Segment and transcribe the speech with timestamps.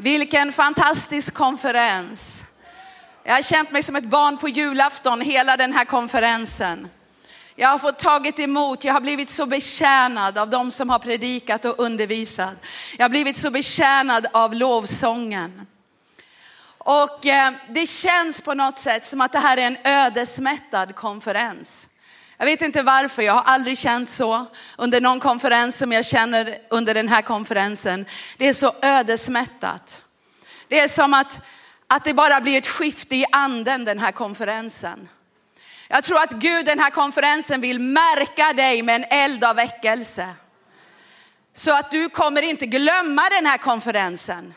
[0.00, 2.42] Vilken fantastisk konferens.
[3.24, 6.88] Jag har känt mig som ett barn på julafton hela den här konferensen.
[7.56, 11.64] Jag har fått tagit emot, jag har blivit så betjänad av de som har predikat
[11.64, 12.54] och undervisat.
[12.98, 15.66] Jag har blivit så betjänad av lovsången.
[16.78, 21.88] Och eh, det känns på något sätt som att det här är en ödesmättad konferens.
[22.38, 24.46] Jag vet inte varför, jag har aldrig känt så
[24.76, 28.06] under någon konferens som jag känner under den här konferensen.
[28.36, 30.02] Det är så ödesmättat.
[30.68, 31.40] Det är som att,
[31.86, 35.08] att det bara blir ett skifte i anden den här konferensen.
[35.88, 40.28] Jag tror att Gud den här konferensen vill märka dig med en eld av väckelse.
[41.52, 44.54] Så att du kommer inte glömma den här konferensen.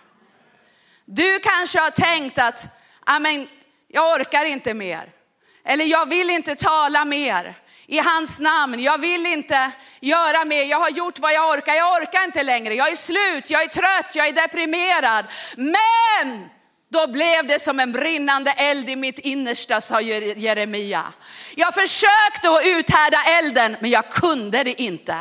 [1.05, 2.65] Du kanske har tänkt att,
[3.05, 3.47] amen,
[3.87, 5.11] jag orkar inte mer.
[5.63, 7.60] Eller jag vill inte tala mer
[7.91, 8.79] i hans namn.
[8.79, 10.63] Jag vill inte göra mer.
[10.63, 11.73] Jag har gjort vad jag orkar.
[11.73, 12.73] Jag orkar inte längre.
[12.73, 15.25] Jag är slut, jag är trött, jag är deprimerad.
[15.55, 16.49] Men
[16.91, 21.13] då blev det som en brinnande eld i mitt innersta, sa Jeremia.
[21.55, 25.17] Jag försökte att uthärda elden, men jag kunde det inte.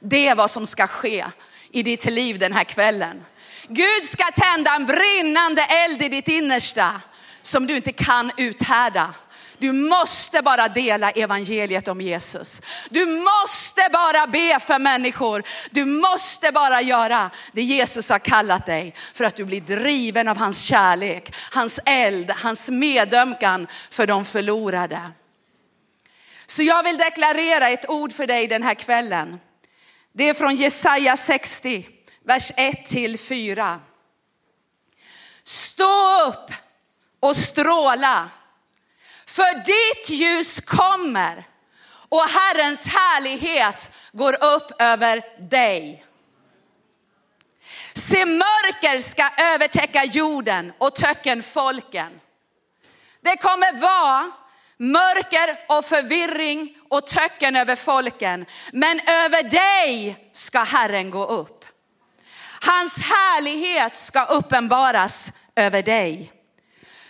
[0.00, 1.26] Det är vad som ska ske
[1.70, 3.24] i ditt liv den här kvällen.
[3.68, 7.00] Gud ska tända en brinnande eld i ditt innersta
[7.42, 9.14] som du inte kan uthärda.
[9.62, 12.62] Du måste bara dela evangeliet om Jesus.
[12.90, 15.42] Du måste bara be för människor.
[15.70, 20.36] Du måste bara göra det Jesus har kallat dig för att du blir driven av
[20.36, 25.00] hans kärlek, hans eld, hans medömkan för de förlorade.
[26.46, 29.40] Så jag vill deklarera ett ord för dig den här kvällen.
[30.12, 31.88] Det är från Jesaja 60,
[32.24, 33.80] vers 1 till 4.
[35.44, 36.52] Stå upp
[37.20, 38.30] och stråla
[39.32, 41.48] för ditt ljus kommer
[42.08, 46.04] och Herrens härlighet går upp över dig.
[47.94, 52.20] Se mörker ska övertäcka jorden och töcken folken.
[53.20, 54.30] Det kommer vara
[54.76, 58.46] mörker och förvirring och töcken över folken.
[58.72, 61.64] Men över dig ska Herren gå upp.
[62.60, 66.41] Hans härlighet ska uppenbaras över dig.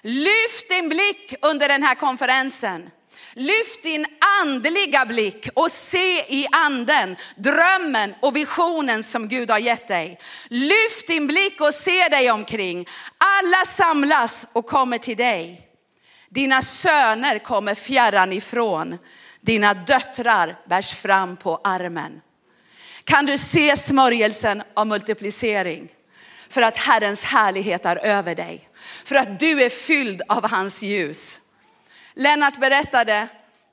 [0.03, 2.91] Lyft din blick under den här konferensen.
[3.35, 4.07] Lyft din
[4.41, 10.19] andliga blick och se i anden drömmen och visionen som Gud har gett dig.
[10.49, 12.89] Lyft din blick och se dig omkring.
[13.19, 15.69] Alla samlas och kommer till dig.
[16.29, 18.99] Dina söner kommer fjärran ifrån.
[19.41, 22.21] Dina döttrar bärs fram på armen.
[23.05, 25.89] Kan du se smörjelsen av multiplicering?
[26.49, 28.69] För att Herrens härlighet är över dig.
[29.04, 31.41] För att du är fylld av hans ljus.
[32.15, 33.28] Lennart berättade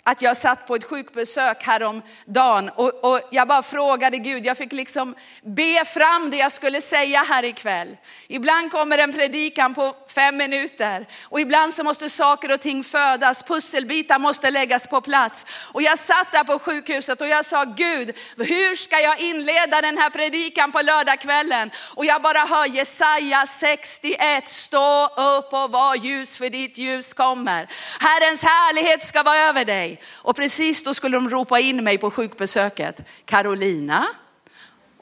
[0.09, 4.71] att jag satt på ett sjukbesök häromdagen och, och jag bara frågade Gud, jag fick
[4.71, 7.97] liksom be fram det jag skulle säga här ikväll.
[8.27, 13.43] Ibland kommer en predikan på fem minuter och ibland så måste saker och ting födas,
[13.43, 15.45] pusselbitar måste läggas på plats.
[15.73, 19.97] Och jag satt där på sjukhuset och jag sa Gud, hur ska jag inleda den
[19.97, 21.71] här predikan på lördagskvällen?
[21.95, 27.69] Och jag bara hör Jesaja 61, stå upp och var ljus för ditt ljus kommer.
[27.99, 29.98] Herrens härlighet ska vara över dig.
[30.07, 32.99] Och precis då skulle de ropa in mig på sjukbesöket.
[33.25, 34.07] Carolina.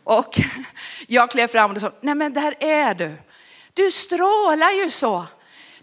[0.03, 0.39] Och
[1.07, 3.15] jag klev fram och sa, nej men där är du.
[3.73, 5.25] Du strålar ju så.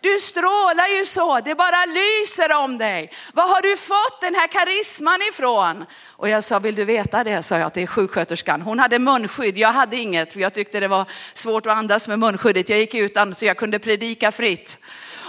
[0.04, 3.10] Du strålar ju så, det bara lyser om dig.
[3.32, 5.84] Var har du fått den här karisman ifrån?
[6.06, 7.42] Och jag sa, vill du veta det?
[7.42, 8.62] sa jag till sjuksköterskan.
[8.62, 12.18] Hon hade munskydd, jag hade inget för jag tyckte det var svårt att andas med
[12.18, 12.68] munskyddet.
[12.68, 14.78] Jag gick utan så jag kunde predika fritt.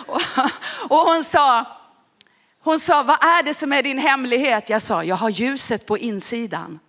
[0.89, 1.65] Och hon sa,
[2.65, 4.69] hon sa, vad är det som är din hemlighet?
[4.69, 6.79] Jag sa, jag har ljuset på insidan.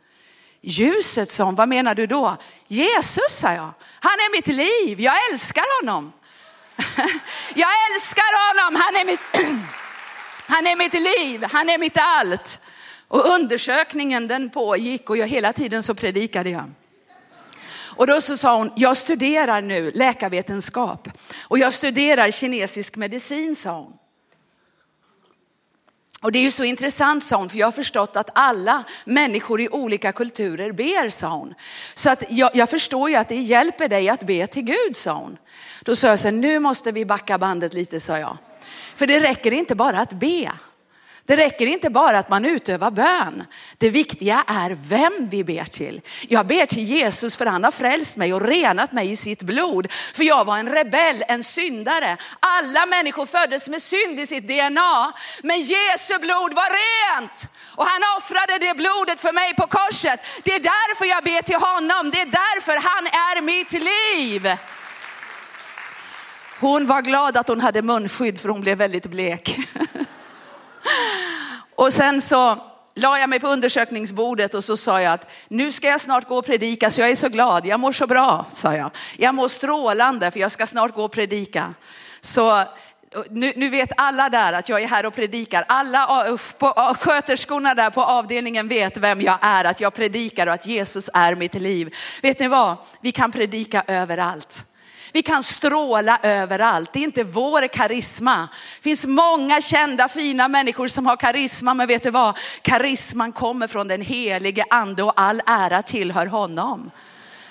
[0.61, 2.37] Ljuset, sa hon, vad menar du då?
[2.69, 3.71] Jesus, sa jag.
[4.01, 6.13] Han är mitt liv, jag älskar honom.
[7.55, 9.21] jag älskar honom, han är, mitt,
[10.47, 12.61] han är mitt liv, han är mitt allt.
[13.09, 16.73] Och undersökningen den pågick och jag, hela tiden så predikade jag.
[17.97, 21.09] Och då så sa hon, jag studerar nu läkarvetenskap
[21.43, 23.93] och jag studerar kinesisk medicin, sa hon.
[26.27, 29.61] Och det är ju så intressant sa hon, för jag har förstått att alla människor
[29.61, 31.55] i olika kulturer ber, sa hon.
[31.95, 35.13] Så att jag, jag förstår ju att det hjälper dig att be till Gud, sa
[35.13, 35.37] hon.
[35.83, 38.39] Då sa jag så här, nu måste vi backa bandet lite, sa jag.
[38.97, 40.53] För det räcker inte bara att be.
[41.27, 43.45] Det räcker inte bara att man utövar bön.
[43.79, 46.01] Det viktiga är vem vi ber till.
[46.29, 49.93] Jag ber till Jesus för han har frälst mig och renat mig i sitt blod.
[49.93, 52.17] För jag var en rebell, en syndare.
[52.41, 55.13] Alla människor föddes med synd i sitt DNA.
[55.43, 57.49] Men Jesu blod var rent.
[57.77, 60.21] Och han offrade det blodet för mig på korset.
[60.43, 62.11] Det är därför jag ber till honom.
[62.11, 64.57] Det är därför han är mitt liv.
[66.61, 69.59] Hon var glad att hon hade munskydd för hon blev väldigt blek.
[71.75, 72.59] och sen så
[72.95, 76.39] la jag mig på undersökningsbordet och så sa jag att nu ska jag snart gå
[76.39, 77.67] och predika så jag är så glad.
[77.67, 78.91] Jag mår så bra, sa jag.
[79.17, 81.75] Jag mår strålande för jag ska snart gå och predika.
[82.21, 82.65] Så
[83.31, 85.65] nu, nu, vet alla där att jag är här och predikar.
[85.69, 90.67] Alla på, sköterskorna där på avdelningen vet vem jag är, att jag predikar och att
[90.67, 91.95] Jesus är mitt liv.
[92.23, 92.77] Vet ni vad?
[93.01, 94.65] Vi kan predika överallt.
[95.17, 96.93] Vi kan stråla överallt.
[96.93, 98.49] Det är inte vår karisma.
[98.77, 102.39] Det finns många kända fina människor som har karisma, men vet du vad?
[102.63, 106.91] Karisman kommer från den helige ande och all ära tillhör honom.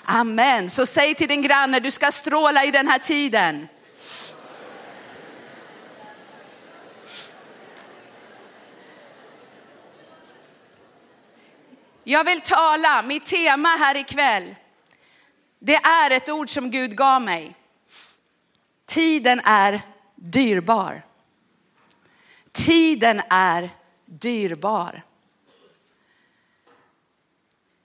[0.04, 0.70] Amen.
[0.70, 3.68] Så säg till din granne, du ska stråla i den här tiden.
[12.04, 14.56] Jag vill tala, mitt tema här ikväll,
[15.66, 17.56] det är ett ord som Gud gav mig.
[18.86, 19.82] Tiden är
[20.16, 21.06] dyrbar.
[22.52, 23.70] Tiden är
[24.06, 25.04] dyrbar.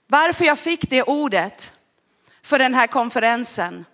[0.07, 1.73] Varför jag fick det ordet
[2.41, 3.85] för den här konferensen,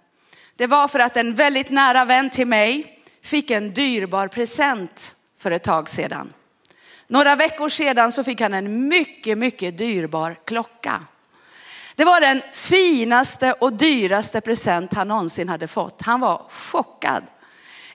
[0.55, 5.51] det var för att en väldigt nära vän till mig fick en dyrbar present för
[5.51, 6.33] ett tag sedan.
[7.07, 11.05] Några veckor sedan så fick han en mycket, mycket dyrbar klocka.
[11.97, 16.01] Det var den finaste och dyraste present han någonsin hade fått.
[16.01, 17.23] Han var chockad.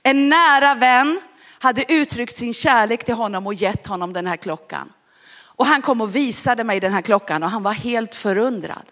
[0.03, 1.21] En nära vän
[1.59, 4.93] hade uttryckt sin kärlek till honom och gett honom den här klockan.
[5.35, 8.85] Och han kom och visade mig den här klockan och han var helt förundrad.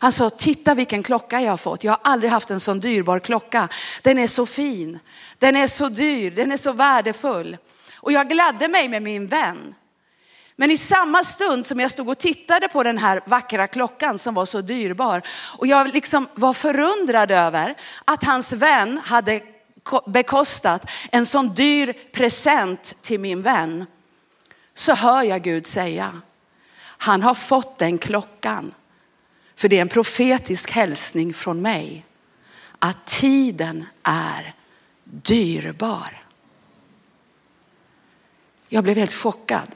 [0.00, 1.84] Han sa, titta vilken klocka jag har fått.
[1.84, 3.68] Jag har aldrig haft en sån dyrbar klocka.
[4.02, 4.98] Den är så fin,
[5.38, 7.56] den är så dyr, den är så värdefull.
[7.94, 9.74] Och jag gladde mig med min vän.
[10.60, 14.34] Men i samma stund som jag stod och tittade på den här vackra klockan som
[14.34, 15.22] var så dyrbar
[15.58, 19.42] och jag liksom var förundrad över att hans vän hade
[20.06, 23.86] bekostat en sån dyr present till min vän.
[24.74, 26.20] Så hör jag Gud säga,
[26.80, 28.74] han har fått den klockan.
[29.56, 32.06] För det är en profetisk hälsning från mig.
[32.78, 34.54] Att tiden är
[35.04, 36.22] dyrbar.
[38.68, 39.68] Jag blev helt chockad.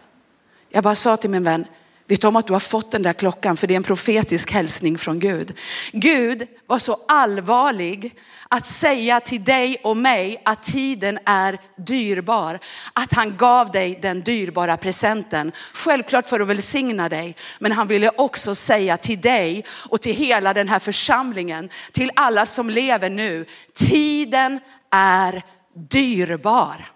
[0.74, 1.66] Jag bara sa till min vän,
[2.06, 4.50] vet du om att du har fått den där klockan för det är en profetisk
[4.52, 5.58] hälsning från Gud.
[5.92, 8.14] Gud var så allvarlig
[8.48, 12.60] att säga till dig och mig att tiden är dyrbar.
[12.92, 15.52] Att han gav dig den dyrbara presenten.
[15.72, 20.54] Självklart för att välsigna dig, men han ville också säga till dig och till hela
[20.54, 24.60] den här församlingen, till alla som lever nu, tiden
[24.90, 25.42] är
[25.74, 26.86] dyrbar.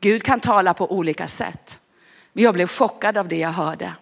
[0.00, 1.78] Gud kan tala på olika sätt.
[2.32, 3.94] Men jag blev chockad av det jag hörde.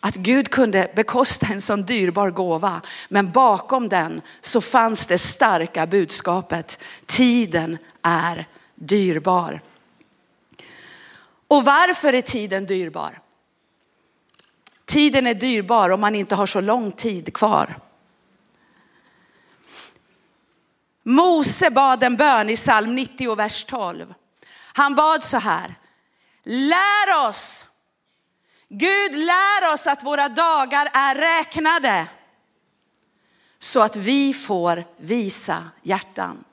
[0.00, 5.86] Att Gud kunde bekosta en sån dyrbar gåva, men bakom den så fanns det starka
[5.86, 6.78] budskapet.
[7.06, 9.60] Tiden är dyrbar.
[11.48, 13.20] Och varför är tiden dyrbar?
[14.84, 17.76] Tiden är dyrbar om man inte har så lång tid kvar.
[21.02, 24.14] Mose bad en bön i psalm 90 och vers 12.
[24.56, 25.74] Han bad så här.
[26.44, 27.66] Lär oss.
[28.68, 32.06] Gud lär oss att våra dagar är räknade.
[33.58, 36.44] Så att vi får visa hjärtan.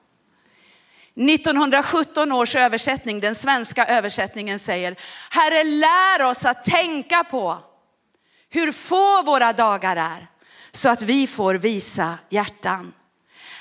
[1.16, 4.96] 1917 års översättning, den svenska översättningen säger,
[5.30, 7.58] Herre lär oss att tänka på
[8.50, 10.28] hur få våra dagar är
[10.72, 12.94] så att vi får visa hjärtan.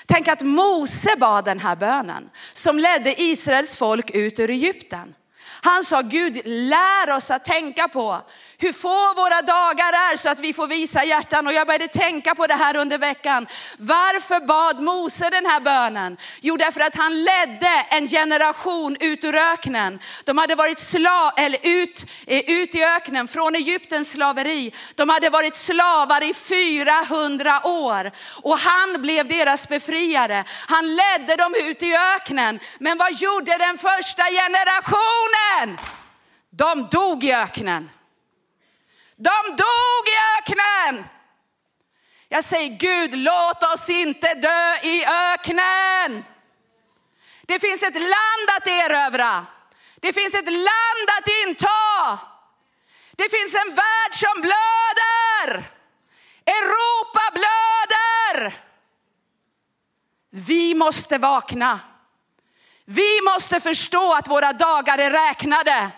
[0.06, 5.14] Tänk att Mose bad den här bönen som ledde Israels folk ut ur Egypten.
[5.62, 8.22] Han sa Gud lär oss att tänka på
[8.58, 11.46] hur få våra dagar är så att vi får visa hjärtan.
[11.46, 13.46] Och jag började tänka på det här under veckan.
[13.78, 16.16] Varför bad Mose den här bönen?
[16.40, 19.98] Jo, därför att han ledde en generation ut ur öknen.
[20.24, 24.74] De hade varit slav, eller ut, eh, ut i öknen från Egyptens slaveri.
[24.94, 28.12] De hade varit slavar i 400 år
[28.42, 30.44] och han blev deras befriare.
[30.68, 32.60] Han ledde dem ut i öknen.
[32.78, 35.49] Men vad gjorde den första generationen?
[36.50, 37.90] De dog i öknen.
[39.16, 41.04] De dog i öknen.
[42.28, 46.24] Jag säger Gud, låt oss inte dö i öknen.
[47.42, 49.46] Det finns ett land att erövra.
[49.96, 52.18] Det finns ett land att inta.
[53.12, 55.70] Det finns en värld som blöder.
[56.46, 58.64] Europa blöder.
[60.30, 61.80] Vi måste vakna.
[62.92, 65.90] Vi måste förstå att våra dagar är räknade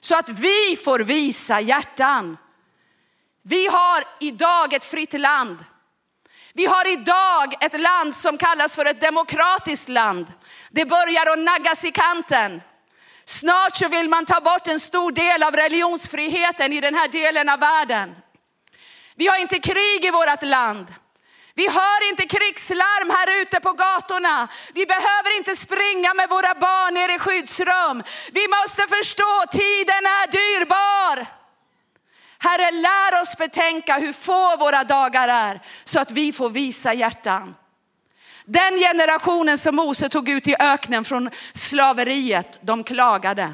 [0.00, 2.36] så att vi får visa hjärtan.
[3.42, 5.64] Vi har idag ett fritt land.
[6.52, 10.26] Vi har idag ett land som kallas för ett demokratiskt land.
[10.70, 12.62] Det börjar att naggas i kanten.
[13.24, 17.48] Snart så vill man ta bort en stor del av religionsfriheten i den här delen
[17.48, 18.14] av världen.
[19.14, 20.86] Vi har inte krig i vårt land.
[21.56, 24.48] Vi hör inte krigslarm här ute på gatorna.
[24.74, 28.02] Vi behöver inte springa med våra barn ner i skyddsrum.
[28.32, 31.26] Vi måste förstå tiden är dyrbar.
[32.38, 37.54] Herre, lär oss betänka hur få våra dagar är så att vi får visa hjärtan.
[38.44, 43.52] Den generationen som Mose tog ut i öknen från slaveriet, de klagade.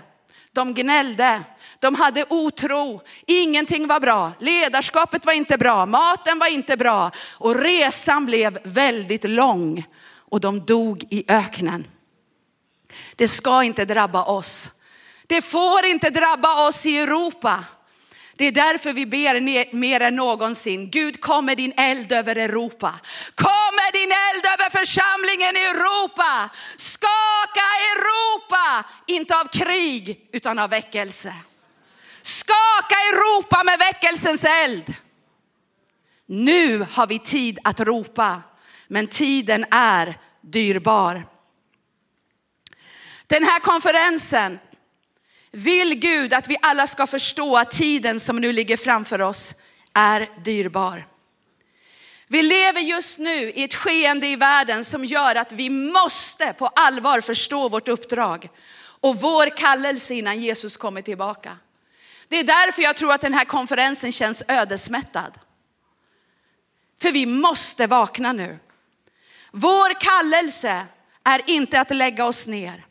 [0.53, 1.43] De gnällde,
[1.83, 7.55] de hade otro, ingenting var bra, ledarskapet var inte bra, maten var inte bra och
[7.55, 9.85] resan blev väldigt lång
[10.17, 11.87] och de dog i öknen.
[13.17, 14.71] Det ska inte drabba oss.
[15.27, 17.65] Det får inte drabba oss i Europa.
[18.37, 19.41] Det är därför vi ber
[19.77, 20.91] mer än någonsin.
[20.91, 22.95] Gud kom med din eld över Europa.
[23.35, 26.51] Kom med din eld över församlingen i Europa.
[26.79, 31.35] Skaka Europa, inte av krig utan av väckelse.
[32.23, 34.95] Skaka Europa med väckelsens eld.
[36.27, 38.43] Nu har vi tid att ropa,
[38.89, 41.27] men tiden är dyrbar.
[43.27, 44.59] Den här konferensen
[45.51, 49.55] vill Gud att vi alla ska förstå att tiden som nu ligger framför oss
[49.95, 51.07] är dyrbar.
[52.27, 56.67] Vi lever just nu i ett skeende i världen som gör att vi måste på
[56.67, 58.49] allvar förstå vårt uppdrag
[59.01, 61.57] och vår kallelse innan Jesus kommer tillbaka.
[62.33, 65.39] Det är därför jag tror att den här konferensen känns ödesmättad.
[67.03, 68.59] För vi måste vakna nu.
[69.51, 70.87] Vår kallelse
[71.25, 72.87] är inte att lägga oss ner.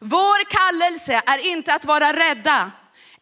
[0.00, 2.70] Vår kallelse är inte att vara rädda,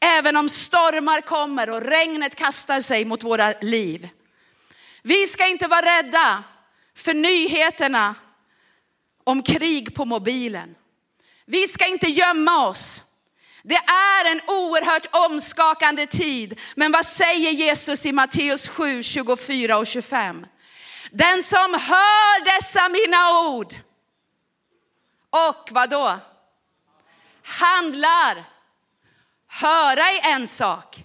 [0.00, 4.08] även om stormar kommer och regnet kastar sig mot våra liv.
[5.02, 6.44] Vi ska inte vara rädda
[6.96, 8.14] för nyheterna
[9.24, 10.74] om krig på mobilen.
[11.44, 13.04] Vi ska inte gömma oss.
[13.62, 16.60] Det är en oerhört omskakande tid.
[16.76, 20.46] Men vad säger Jesus i Matteus 7, 24 och 25?
[21.10, 23.74] Den som hör dessa mina ord
[25.30, 26.18] och vad då?
[27.44, 28.44] Handlar.
[29.48, 31.04] Höra är en sak.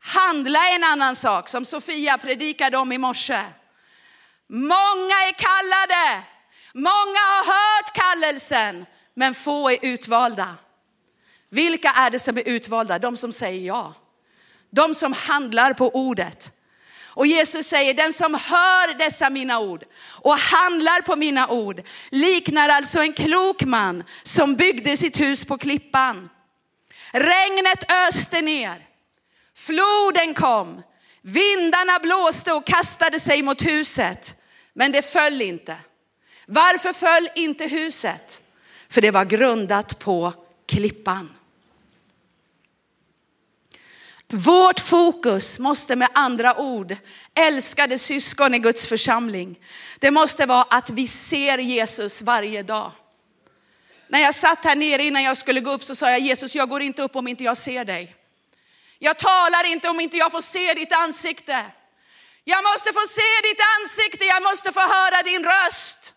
[0.00, 3.44] Handla är en annan sak, som Sofia predikade om i morse.
[4.48, 6.22] Många är kallade,
[6.72, 10.56] många har hört kallelsen, men få är utvalda.
[11.50, 12.98] Vilka är det som är utvalda?
[12.98, 13.94] De som säger ja.
[14.70, 16.52] De som handlar på ordet.
[17.18, 22.68] Och Jesus säger, den som hör dessa mina ord och handlar på mina ord liknar
[22.68, 26.28] alltså en klok man som byggde sitt hus på klippan.
[27.12, 28.86] Regnet öste ner,
[29.56, 30.82] floden kom,
[31.22, 34.36] vindarna blåste och kastade sig mot huset,
[34.72, 35.76] men det föll inte.
[36.46, 38.42] Varför föll inte huset?
[38.88, 40.32] För det var grundat på
[40.66, 41.37] klippan.
[44.32, 46.96] Vårt fokus måste med andra ord,
[47.34, 49.58] älskade syskon i Guds församling,
[49.98, 52.92] det måste vara att vi ser Jesus varje dag.
[54.08, 56.68] När jag satt här nere innan jag skulle gå upp så sa jag Jesus, jag
[56.68, 58.16] går inte upp om inte jag ser dig.
[58.98, 61.64] Jag talar inte om inte jag får se ditt ansikte.
[62.44, 66.14] Jag måste få se ditt ansikte, jag måste få höra din röst.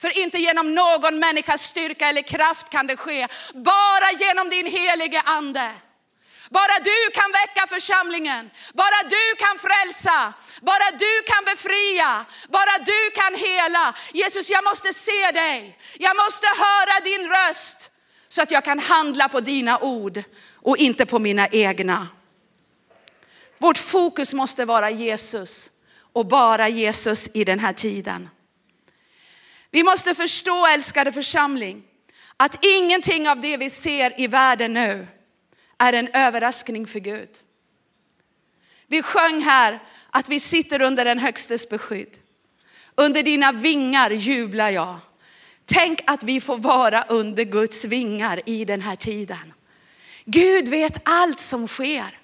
[0.00, 5.20] För inte genom någon människas styrka eller kraft kan det ske, bara genom din helige
[5.20, 5.72] ande.
[6.52, 8.50] Bara du kan väcka församlingen.
[8.72, 10.32] Bara du kan frälsa.
[10.60, 12.24] Bara du kan befria.
[12.48, 13.94] Bara du kan hela.
[14.12, 15.78] Jesus, jag måste se dig.
[15.98, 17.90] Jag måste höra din röst
[18.28, 20.22] så att jag kan handla på dina ord
[20.56, 22.08] och inte på mina egna.
[23.58, 25.70] Vårt fokus måste vara Jesus
[26.12, 28.28] och bara Jesus i den här tiden.
[29.70, 31.82] Vi måste förstå, älskade församling,
[32.36, 35.06] att ingenting av det vi ser i världen nu
[35.82, 37.28] är en överraskning för Gud.
[38.86, 39.78] Vi sjöng här
[40.10, 42.16] att vi sitter under den högstes beskydd.
[42.94, 44.98] Under dina vingar jublar jag.
[45.64, 49.52] Tänk att vi får vara under Guds vingar i den här tiden.
[50.24, 52.18] Gud vet allt som sker.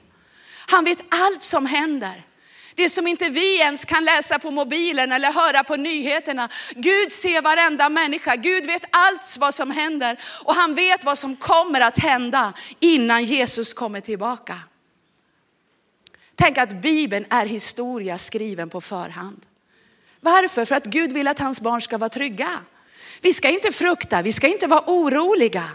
[0.67, 2.27] Han vet allt som händer.
[2.79, 6.49] Det som inte vi ens kan läsa på mobilen eller höra på nyheterna.
[6.75, 8.37] Gud ser varenda människa.
[8.37, 13.25] Gud vet allt vad som händer och han vet vad som kommer att hända innan
[13.25, 14.61] Jesus kommer tillbaka.
[16.35, 19.47] Tänk att Bibeln är historia skriven på förhand.
[20.21, 20.65] Varför?
[20.65, 22.59] För att Gud vill att hans barn ska vara trygga.
[23.21, 25.71] Vi ska inte frukta, vi ska inte vara oroliga.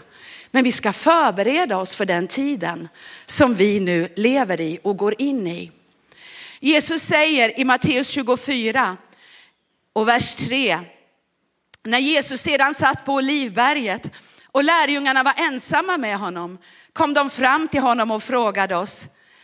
[0.50, 2.88] Men vi ska förbereda oss för den tiden
[3.26, 5.72] som vi nu lever i och går in i.
[6.64, 8.96] Jesus säger i Matteus 24,
[9.92, 10.80] Och vers 3.
[11.82, 14.10] När Jesus sedan satt på Olivberget
[14.46, 16.58] och lärjungarna var ensamma med honom
[16.92, 19.02] kom de fram till honom och frågade oss,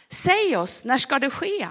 [0.08, 1.68] säg oss, när ska det ske?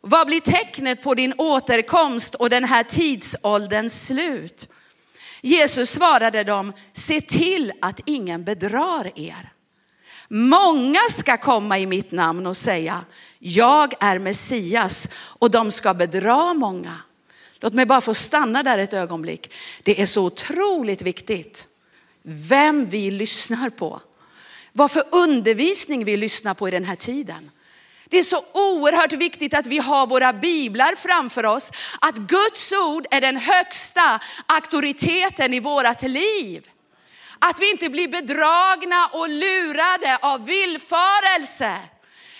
[0.00, 4.68] Vad blir tecknet på din återkomst och den här tidsålderns slut?
[5.40, 9.53] Jesus svarade dem, se till att ingen bedrar er.
[10.36, 13.04] Många ska komma i mitt namn och säga,
[13.38, 16.96] jag är Messias och de ska bedra många.
[17.60, 19.52] Låt mig bara få stanna där ett ögonblick.
[19.82, 21.68] Det är så otroligt viktigt
[22.22, 24.00] vem vi lyssnar på.
[24.72, 27.50] Vad för undervisning vi lyssnar på i den här tiden.
[28.04, 31.70] Det är så oerhört viktigt att vi har våra biblar framför oss.
[32.00, 36.68] Att Guds ord är den högsta auktoriteten i vårat liv.
[37.46, 41.78] Att vi inte blir bedragna och lurade av villfarelse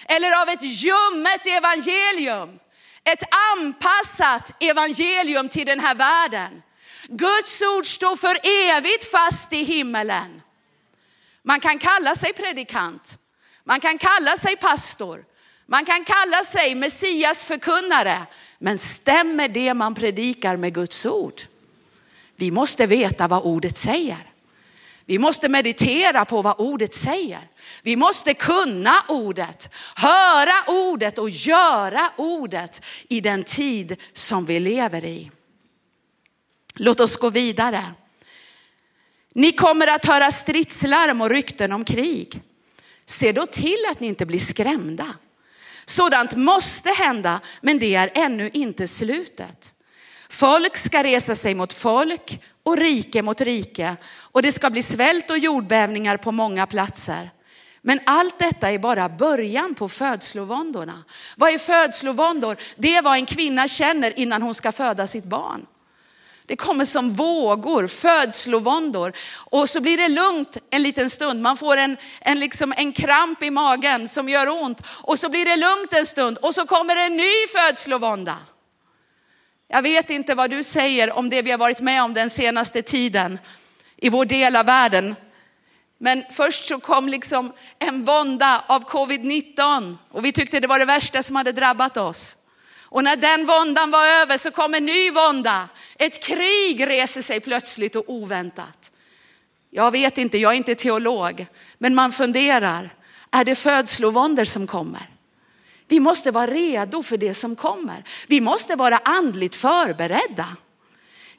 [0.05, 2.59] eller av ett ljummet evangelium.
[3.05, 6.63] Ett anpassat evangelium till den här världen.
[7.09, 8.39] Guds ord står för
[8.77, 10.43] evigt fast i himmelen.
[11.43, 13.19] Man kan kalla sig predikant,
[13.65, 15.25] man kan kalla sig pastor,
[15.67, 18.27] man kan kalla sig Messias förkunnare.
[18.59, 21.43] Men stämmer det man predikar med Guds ord?
[22.37, 24.34] Vi måste veta vad ordet säger.
[25.07, 27.49] Vi måste meditera på vad ordet säger.
[27.83, 35.05] Vi måste kunna ordet, höra ordet och göra ordet i den tid som vi lever
[35.05, 35.31] i.
[36.75, 37.85] Låt oss gå vidare.
[39.35, 42.43] Ni kommer att höra stridslarm och rykten om krig.
[43.07, 45.15] Se då till att ni inte blir skrämda.
[45.85, 49.74] Sådant måste hända, men det är ännu inte slutet.
[50.35, 55.31] Folk ska resa sig mot folk och rike mot rike och det ska bli svält
[55.31, 57.31] och jordbävningar på många platser.
[57.83, 61.05] Men allt detta är bara början på födslovåndorna.
[61.37, 62.57] Vad är födslovåndor?
[62.77, 65.67] Det är vad en kvinna känner innan hon ska föda sitt barn.
[66.47, 69.13] Det kommer som vågor, födslovåndor.
[69.37, 71.43] Och så blir det lugnt en liten stund.
[71.43, 74.87] Man får en, en, liksom en kramp i magen som gör ont.
[74.87, 78.37] Och så blir det lugnt en stund och så kommer en ny födslovånda.
[79.75, 82.83] Jag vet inte vad du säger om det vi har varit med om den senaste
[82.83, 83.39] tiden
[83.97, 85.15] i vår del av världen.
[85.99, 90.85] Men först så kom liksom en vånda av covid-19 och vi tyckte det var det
[90.85, 92.37] värsta som hade drabbat oss.
[92.83, 95.69] Och när den våndan var över så kom en ny vånda.
[95.99, 98.91] Ett krig reser sig plötsligt och oväntat.
[99.71, 101.47] Jag vet inte, jag är inte teolog,
[101.79, 102.95] men man funderar,
[103.31, 105.14] är det födslovåndor som kommer?
[105.89, 108.05] Vi måste vara redo för det som kommer.
[108.27, 110.57] Vi måste vara andligt förberedda.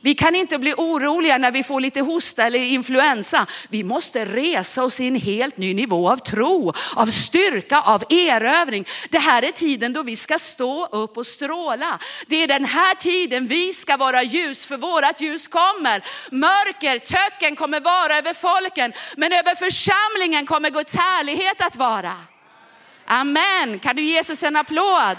[0.06, 3.46] Vi kan inte bli oroliga när vi får lite hosta eller influensa.
[3.70, 8.86] Vi måste resa oss i en helt ny nivå av tro, av styrka, av erövring.
[9.10, 12.00] Det här är tiden då vi ska stå upp och stråla.
[12.28, 16.04] Det är den här tiden vi ska vara ljus, för vårat ljus kommer.
[16.32, 22.35] Mörker, töcken kommer vara över folken, men över församlingen kommer Guds härlighet att vara.
[23.06, 23.80] Amen.
[23.80, 25.18] Kan du ge Jesus en applåd?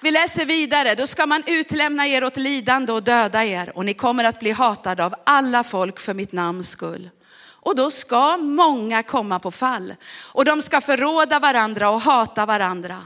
[0.00, 3.94] Vi läser vidare, då ska man utlämna er åt lidande och döda er och ni
[3.94, 7.10] kommer att bli hatade av alla folk för mitt namns skull.
[7.62, 9.94] Och då ska många komma på fall
[10.32, 12.98] och de ska förråda varandra och hata varandra.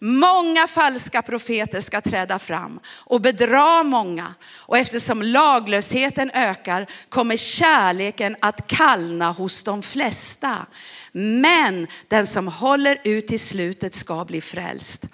[0.00, 4.34] Många falska profeter ska träda fram och bedra många.
[4.56, 10.66] Och eftersom laglösheten ökar kommer kärleken att kallna hos de flesta.
[11.12, 15.04] Men den som håller ut till slutet ska bli frälst.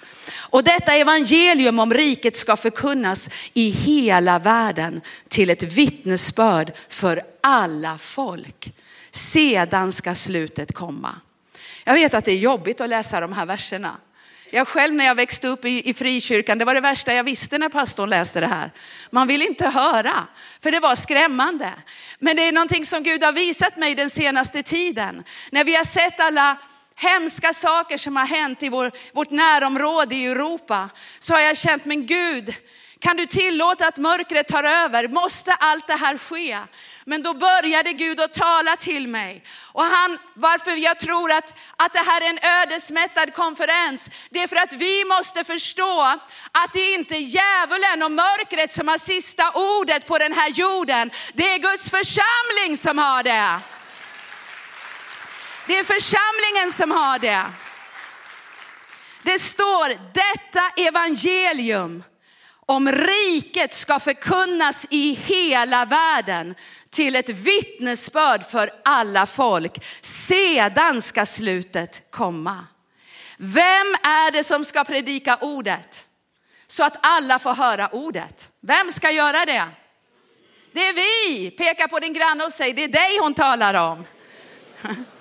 [0.51, 7.99] Och detta evangelium om riket ska förkunnas i hela världen till ett vittnesbörd för alla
[7.99, 8.75] folk.
[9.11, 11.21] Sedan ska slutet komma.
[11.85, 13.97] Jag vet att det är jobbigt att läsa de här verserna.
[14.55, 17.59] Jag själv när jag växte upp i, i frikyrkan, det var det värsta jag visste
[17.59, 18.73] när pastorn läste det här.
[19.11, 20.27] Man vill inte höra,
[20.63, 21.73] för det var skrämmande.
[22.19, 25.25] Men det är någonting som Gud har visat mig den senaste tiden.
[25.51, 26.59] När vi har sett alla
[26.95, 31.85] hemska saker som har hänt i vår, vårt närområde i Europa, så har jag känt,
[31.85, 32.55] men Gud,
[33.05, 35.09] kan du tillåta att mörkret tar över?
[35.09, 36.59] Måste allt det här ske?
[37.05, 39.45] Men då började Gud att tala till mig.
[39.73, 44.49] Och han, varför jag tror att, att det här är en ödesmättad konferens, det är
[44.49, 46.01] för att vi måste förstå
[46.53, 51.11] att det är inte djävulen och mörkret som har sista ordet på den här jorden.
[51.35, 53.61] Det är Guds församling som har det.
[55.67, 57.45] Det är församlingen som har det.
[59.23, 62.03] Det står detta evangelium
[62.67, 66.55] om riket ska förkunnas i hela världen
[66.91, 69.85] till ett vittnesbörd för alla folk.
[70.01, 72.67] Sedan ska slutet komma.
[73.37, 76.07] Vem är det som ska predika ordet?
[76.67, 78.51] Så att alla får höra ordet.
[78.61, 79.69] Vem ska göra det?
[80.73, 81.51] Det är vi.
[81.51, 84.05] Peka på din granne och säg, det är dig hon talar om.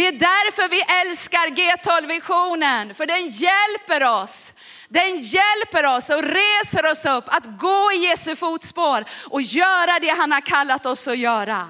[0.00, 4.52] Det är därför vi älskar G12-visionen, för den hjälper oss.
[4.88, 10.08] Den hjälper oss och reser oss upp att gå i Jesu fotspår och göra det
[10.08, 11.68] han har kallat oss att göra.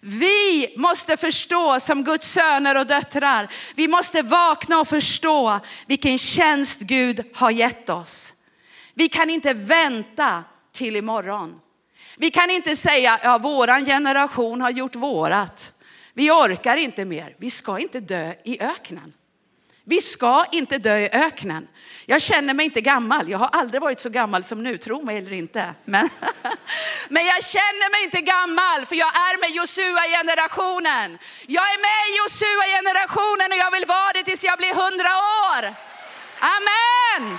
[0.00, 3.48] Vi måste förstå som Guds söner och döttrar.
[3.74, 8.32] Vi måste vakna och förstå vilken tjänst Gud har gett oss.
[8.94, 11.60] Vi kan inte vänta till imorgon.
[12.16, 15.71] Vi kan inte säga, ja våran generation har gjort vårat.
[16.14, 17.34] Vi orkar inte mer.
[17.38, 19.12] Vi ska inte dö i öknen.
[19.84, 21.68] Vi ska inte dö i öknen.
[22.06, 23.30] Jag känner mig inte gammal.
[23.30, 25.74] Jag har aldrig varit så gammal som nu, tro mig eller inte.
[25.84, 26.08] Men,
[27.08, 31.18] men jag känner mig inte gammal för jag är med Josua-generationen.
[31.46, 35.12] Jag är med i Josua-generationen och jag vill vara det tills jag blir hundra
[35.46, 35.74] år.
[36.38, 37.38] Amen!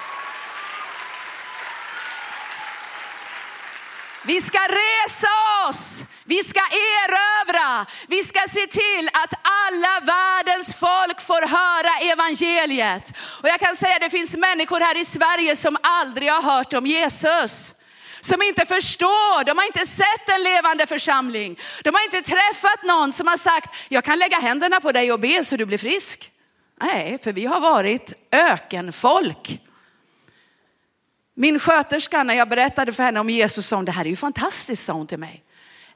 [4.26, 5.28] Vi ska resa
[5.70, 13.18] oss, vi ska erövra, vi ska se till att alla världens folk får höra evangeliet.
[13.42, 16.74] Och jag kan säga att det finns människor här i Sverige som aldrig har hört
[16.74, 17.76] om Jesus
[18.22, 21.60] som inte förstår, de har inte sett en levande församling.
[21.84, 25.20] De har inte träffat någon som har sagt, jag kan lägga händerna på dig och
[25.20, 26.32] be så du blir frisk.
[26.82, 29.60] Nej, för vi har varit ökenfolk.
[31.34, 34.16] Min sköterska, när jag berättade för henne om Jesus, sa hon, det här är ju
[34.16, 35.44] fantastiskt, sa hon till mig.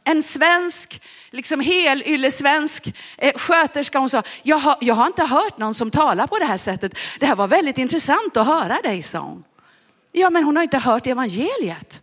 [0.03, 5.73] En svensk, liksom helyllesvensk eh, sköterska, hon sa, jag har, jag har inte hört någon
[5.73, 6.97] som talar på det här sättet.
[7.19, 9.43] Det här var väldigt intressant att höra dig, sa hon.
[10.11, 12.01] Ja, men hon har inte hört evangeliet.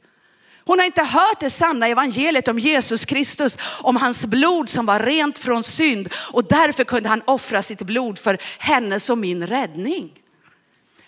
[0.66, 5.01] Hon har inte hört det sanna evangeliet om Jesus Kristus, om hans blod som var
[5.01, 10.12] rent från synd och därför kunde han offra sitt blod för hennes och min räddning.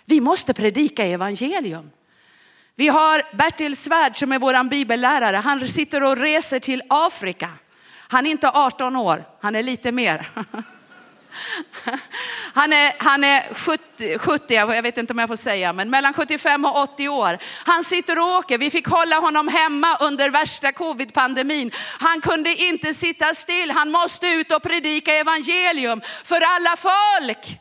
[0.05, 1.91] Vi måste predika evangelium.
[2.77, 5.37] Vi har Bertil Svärd som är vår bibellärare.
[5.37, 7.51] Han sitter och reser till Afrika.
[8.09, 10.29] Han är inte 18 år, han är lite mer.
[12.55, 16.15] Han är, han är 70, 70, jag vet inte om jag får säga, men mellan
[16.15, 17.39] 75 och 80 år.
[17.65, 18.59] Han sitter och åker.
[18.59, 21.71] Vi fick hålla honom hemma under värsta covid-pandemin.
[22.01, 23.71] Han kunde inte sitta still.
[23.71, 27.61] Han måste ut och predika evangelium för alla folk.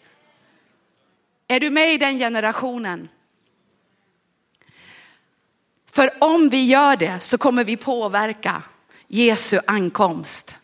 [1.47, 3.10] Är du med i den generationen?
[5.95, 8.63] För om vi gör det så kommer vi påverka
[9.08, 10.55] Jesu ankomst.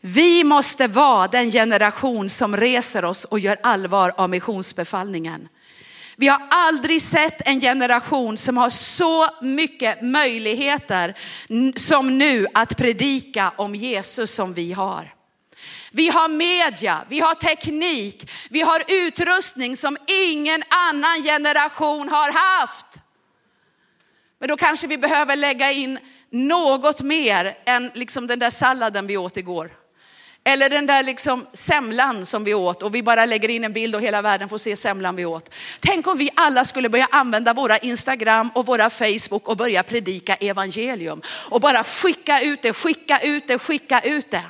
[0.00, 5.48] Vi måste vara den generation som reser oss och gör allvar av missionsbefallningen.
[6.16, 11.14] Vi har aldrig sett en generation som har så mycket möjligheter
[11.76, 15.14] som nu att predika om Jesus som vi har.
[15.92, 22.86] Vi har media, vi har teknik, vi har utrustning som ingen annan generation har haft.
[24.38, 25.98] Men då kanske vi behöver lägga in
[26.30, 29.70] något mer än liksom den där salladen vi åt igår.
[30.46, 33.94] Eller den där liksom semlan som vi åt och vi bara lägger in en bild
[33.94, 35.54] och hela världen får se semlan vi åt.
[35.80, 40.34] Tänk om vi alla skulle börja använda våra Instagram och våra Facebook och börja predika
[40.34, 41.22] evangelium.
[41.50, 44.42] Och bara skicka ut det, skicka ut det, skicka ut det.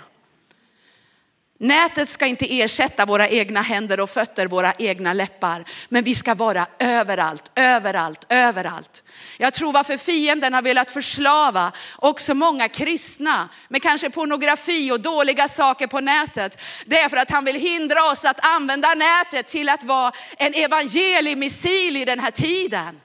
[1.59, 5.64] Nätet ska inte ersätta våra egna händer och fötter, våra egna läppar.
[5.88, 9.05] Men vi ska vara överallt, överallt, överallt.
[9.38, 15.49] Jag tror varför fienden har velat förslava också många kristna med kanske pornografi och dåliga
[15.49, 16.62] saker på nätet.
[16.87, 20.55] Det är för att han vill hindra oss att använda nätet till att vara en
[20.55, 23.01] evangeliemissil i den här tiden.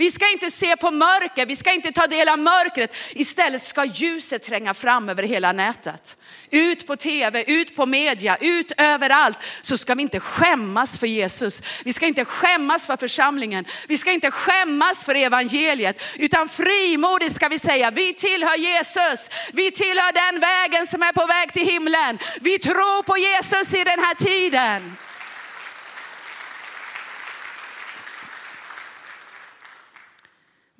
[0.00, 2.96] Vi ska inte se på mörker, vi ska inte ta del av mörkret.
[3.12, 6.16] Istället ska ljuset tränga fram över hela nätet.
[6.50, 9.38] Ut på tv, ut på media, ut överallt.
[9.62, 11.62] Så ska vi inte skämmas för Jesus.
[11.84, 13.64] Vi ska inte skämmas för församlingen.
[13.88, 16.02] Vi ska inte skämmas för evangeliet.
[16.18, 19.30] Utan frimodigt ska vi säga, vi tillhör Jesus.
[19.52, 22.18] Vi tillhör den vägen som är på väg till himlen.
[22.40, 24.96] Vi tror på Jesus i den här tiden.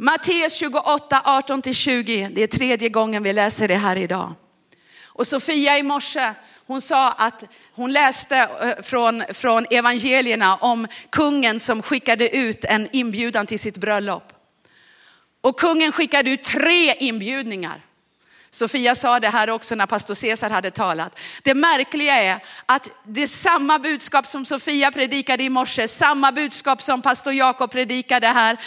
[0.03, 2.35] Matteus 28, 18-20.
[2.35, 4.35] Det är tredje gången vi läser det här idag.
[5.05, 6.35] Och Sofia i morse,
[6.67, 12.89] hon sa att hon läste eh, från, från evangelierna om kungen som skickade ut en
[12.93, 14.33] inbjudan till sitt bröllop.
[15.41, 17.85] Och kungen skickade ut tre inbjudningar.
[18.51, 21.19] Sofia sa det här också när pastor Cesar hade talat.
[21.43, 26.83] Det märkliga är att det är samma budskap som Sofia predikade i morse, samma budskap
[26.83, 28.59] som pastor Jakob predikade här.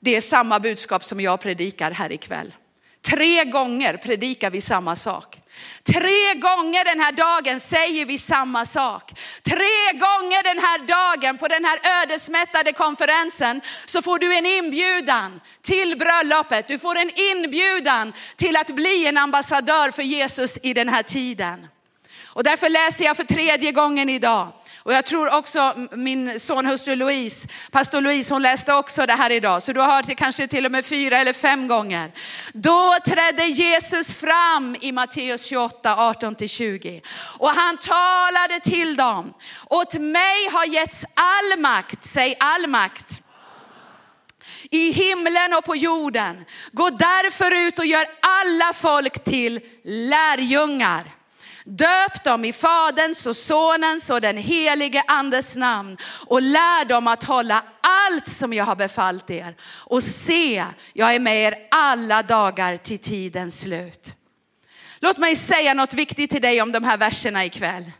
[0.00, 2.54] Det är samma budskap som jag predikar här ikväll.
[3.02, 5.40] Tre gånger predikar vi samma sak.
[5.82, 9.12] Tre gånger den här dagen säger vi samma sak.
[9.42, 15.40] Tre gånger den här dagen på den här ödesmättade konferensen så får du en inbjudan
[15.62, 16.68] till bröllopet.
[16.68, 21.66] Du får en inbjudan till att bli en ambassadör för Jesus i den här tiden.
[22.26, 24.52] Och därför läser jag för tredje gången idag.
[24.82, 29.62] Och jag tror också min sonhustru Louise, pastor Louise, hon läste också det här idag.
[29.62, 32.12] Så du har hört det kanske till och med fyra eller fem gånger.
[32.52, 37.02] Då trädde Jesus fram i Matteus 28, 18-20.
[37.38, 39.34] Och han talade till dem.
[39.66, 43.22] Åt mig har getts all makt, säg all makt
[44.70, 46.44] i himlen och på jorden.
[46.72, 51.17] Gå därför ut och gör alla folk till lärjungar.
[51.70, 57.24] Döp dem i Faderns och Sonens och den helige Andes namn och lär dem att
[57.24, 59.56] hålla allt som jag har befallt er.
[59.62, 64.14] Och se, jag är med er alla dagar till tidens slut.
[65.00, 67.90] Låt mig säga något viktigt till dig om de här verserna ikväll.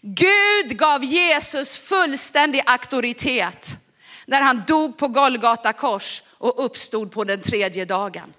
[0.00, 3.78] Gud gav Jesus fullständig auktoritet
[4.26, 8.34] när han dog på Golgata kors och uppstod på den tredje dagen.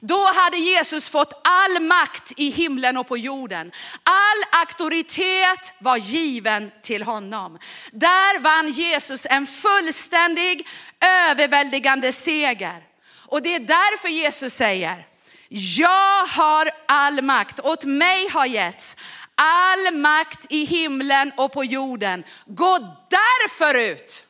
[0.00, 3.72] Då hade Jesus fått all makt i himlen och på jorden.
[4.02, 7.58] All auktoritet var given till honom.
[7.92, 10.68] Där vann Jesus en fullständig,
[11.00, 12.84] överväldigande seger.
[13.12, 15.06] Och det är därför Jesus säger,
[15.48, 18.96] jag har all makt, åt mig har getts
[19.40, 22.24] all makt i himlen och på jorden.
[22.46, 22.78] Gå
[23.10, 24.26] därför ut.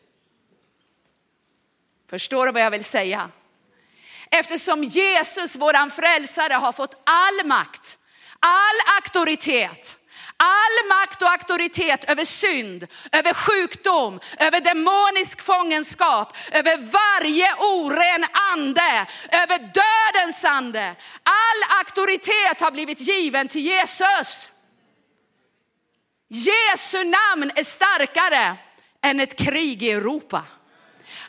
[2.11, 3.31] Förstår du vad jag vill säga?
[4.31, 7.99] Eftersom Jesus, våran frälsare, har fått all makt,
[8.41, 9.99] all auktoritet,
[10.37, 19.07] all makt och auktoritet över synd, över sjukdom, över demonisk fångenskap, över varje oren ande,
[19.31, 20.95] över dödens ande.
[21.23, 24.51] All auktoritet har blivit given till Jesus.
[26.29, 28.57] Jesu namn är starkare
[29.03, 30.45] än ett krig i Europa.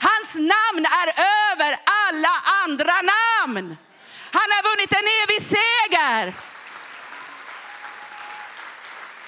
[0.07, 1.07] Hans namn är
[1.51, 2.33] över alla
[2.63, 3.77] andra namn.
[4.31, 6.33] Han har vunnit en evig seger.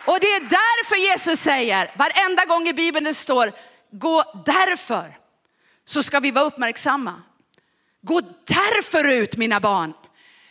[0.05, 3.51] Och det är därför Jesus säger, varenda gång i Bibeln det står,
[3.91, 5.17] gå därför,
[5.85, 7.21] så ska vi vara uppmärksamma.
[8.01, 9.93] Gå därför ut mina barn.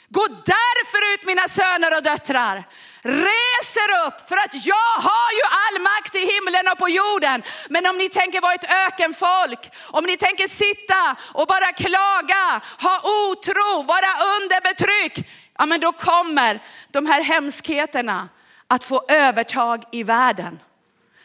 [0.09, 2.69] Gå därför ut mina söner och döttrar.
[3.05, 7.43] Reser upp för att jag har ju all makt i himlen och på jorden.
[7.69, 13.01] Men om ni tänker vara ett ökenfolk, om ni tänker sitta och bara klaga, ha
[13.31, 18.29] otro, vara under betryck, ja men då kommer de här hemskheterna
[18.67, 20.61] att få övertag i världen.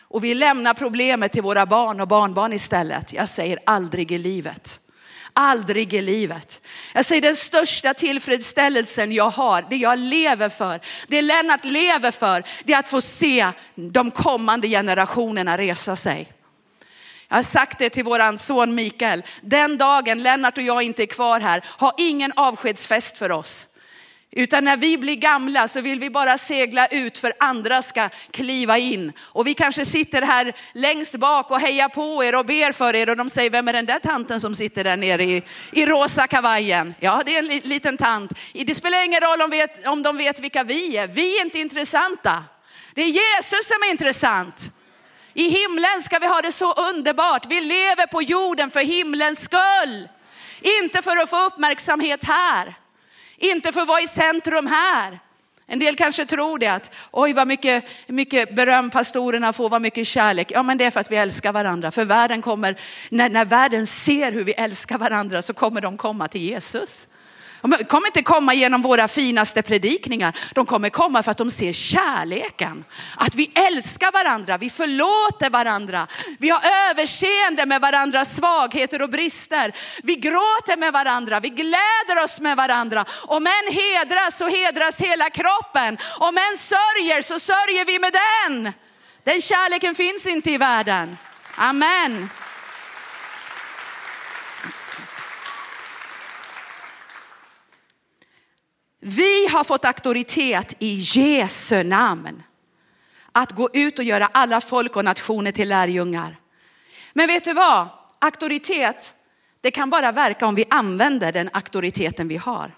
[0.01, 3.13] Och vi lämnar problemet till våra barn och barnbarn istället.
[3.13, 4.79] Jag säger aldrig i livet.
[5.39, 6.61] Aldrig i livet.
[6.93, 12.43] Jag säger den största tillfredsställelsen jag har, det jag lever för, det Lennart lever för,
[12.63, 16.33] det är att få se de kommande generationerna resa sig.
[17.27, 21.07] Jag har sagt det till våran son Mikael, den dagen Lennart och jag inte är
[21.07, 23.67] kvar här, ha ingen avskedsfest för oss.
[24.31, 28.77] Utan när vi blir gamla så vill vi bara segla ut för andra ska kliva
[28.77, 29.13] in.
[29.19, 33.09] Och vi kanske sitter här längst bak och hejar på er och ber för er
[33.09, 36.27] och de säger, vem är den där tanten som sitter där nere i, i rosa
[36.27, 36.95] kavajen?
[36.99, 38.31] Ja, det är en liten tant.
[38.53, 41.07] Det spelar ingen roll om, vet, om de vet vilka vi är.
[41.07, 42.43] Vi är inte intressanta.
[42.93, 44.71] Det är Jesus som är intressant.
[45.33, 47.45] I himlen ska vi ha det så underbart.
[47.49, 50.09] Vi lever på jorden för himlens skull.
[50.81, 52.75] Inte för att få uppmärksamhet här.
[53.37, 55.19] Inte för att vara i centrum här.
[55.69, 60.07] En del kanske tror det att, oj vad mycket, mycket beröm pastorerna får, vad mycket
[60.07, 60.51] kärlek.
[60.51, 61.91] Ja men det är för att vi älskar varandra.
[61.91, 66.27] För världen kommer, när, när världen ser hur vi älskar varandra så kommer de komma
[66.27, 67.07] till Jesus.
[67.61, 70.37] De kommer inte komma genom våra finaste predikningar.
[70.53, 72.85] De kommer komma för att de ser kärleken.
[73.15, 76.07] Att vi älskar varandra, vi förlåter varandra.
[76.39, 79.71] Vi har överseende med varandras svagheter och brister.
[80.03, 83.05] Vi gråter med varandra, vi gläder oss med varandra.
[83.27, 85.97] Om en hedras så hedras hela kroppen.
[86.19, 88.73] Om en sörjer så sörjer vi med den.
[89.23, 91.17] Den kärleken finns inte i världen.
[91.55, 92.29] Amen.
[99.09, 102.43] Vi har fått auktoritet i Jesu namn
[103.31, 106.39] att gå ut och göra alla folk och nationer till lärjungar.
[107.13, 107.87] Men vet du vad?
[108.19, 109.13] Auktoritet,
[109.61, 112.75] det kan bara verka om vi använder den auktoriteten vi har.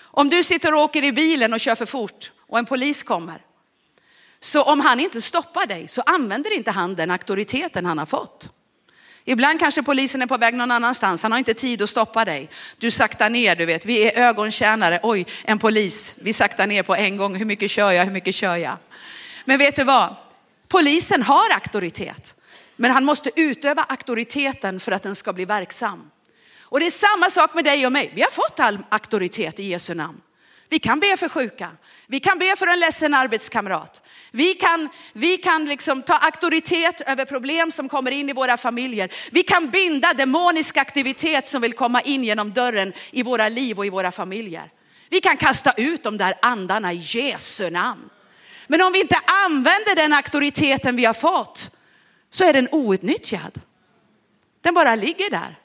[0.00, 3.40] Om du sitter och åker i bilen och kör för fort och en polis kommer.
[4.40, 8.50] Så om han inte stoppar dig så använder inte han den auktoriteten han har fått.
[9.24, 11.22] Ibland kanske polisen är på väg någon annanstans.
[11.22, 12.50] Han har inte tid att stoppa dig.
[12.78, 13.86] Du saktar ner, du vet.
[13.86, 15.00] Vi är ögontjänare.
[15.02, 16.14] Oj, en polis.
[16.18, 17.36] Vi saktar ner på en gång.
[17.36, 18.04] Hur mycket kör jag?
[18.04, 18.76] Hur mycket kör jag?
[19.44, 20.16] Men vet du vad?
[20.68, 22.34] Polisen har auktoritet.
[22.76, 26.10] Men han måste utöva auktoriteten för att den ska bli verksam.
[26.60, 28.12] Och det är samma sak med dig och mig.
[28.14, 30.20] Vi har fått all auktoritet i Jesu namn.
[30.72, 31.70] Vi kan be för sjuka.
[32.06, 34.02] Vi kan be för en ledsen arbetskamrat.
[34.30, 39.12] Vi kan, vi kan liksom ta auktoritet över problem som kommer in i våra familjer.
[39.30, 43.86] Vi kan binda demonisk aktivitet som vill komma in genom dörren i våra liv och
[43.86, 44.70] i våra familjer.
[45.10, 48.10] Vi kan kasta ut de där andarna i Jesu namn.
[48.66, 51.70] Men om vi inte använder den auktoriteten vi har fått
[52.30, 53.60] så är den outnyttjad.
[54.60, 55.61] Den bara ligger där.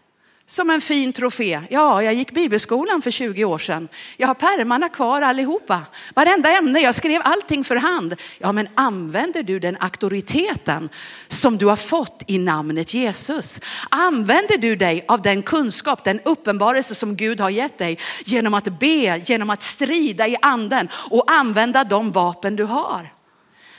[0.50, 1.62] Som en fin trofé.
[1.70, 3.88] Ja, jag gick bibelskolan för 20 år sedan.
[4.18, 5.82] Jag har pärmarna kvar allihopa.
[6.16, 8.16] Varenda ämne, jag skrev allting för hand.
[8.38, 10.90] Ja, men använder du den auktoriteten
[11.28, 13.60] som du har fått i namnet Jesus?
[13.90, 18.80] Använder du dig av den kunskap, den uppenbarelse som Gud har gett dig genom att
[18.80, 23.14] be, genom att strida i anden och använda de vapen du har?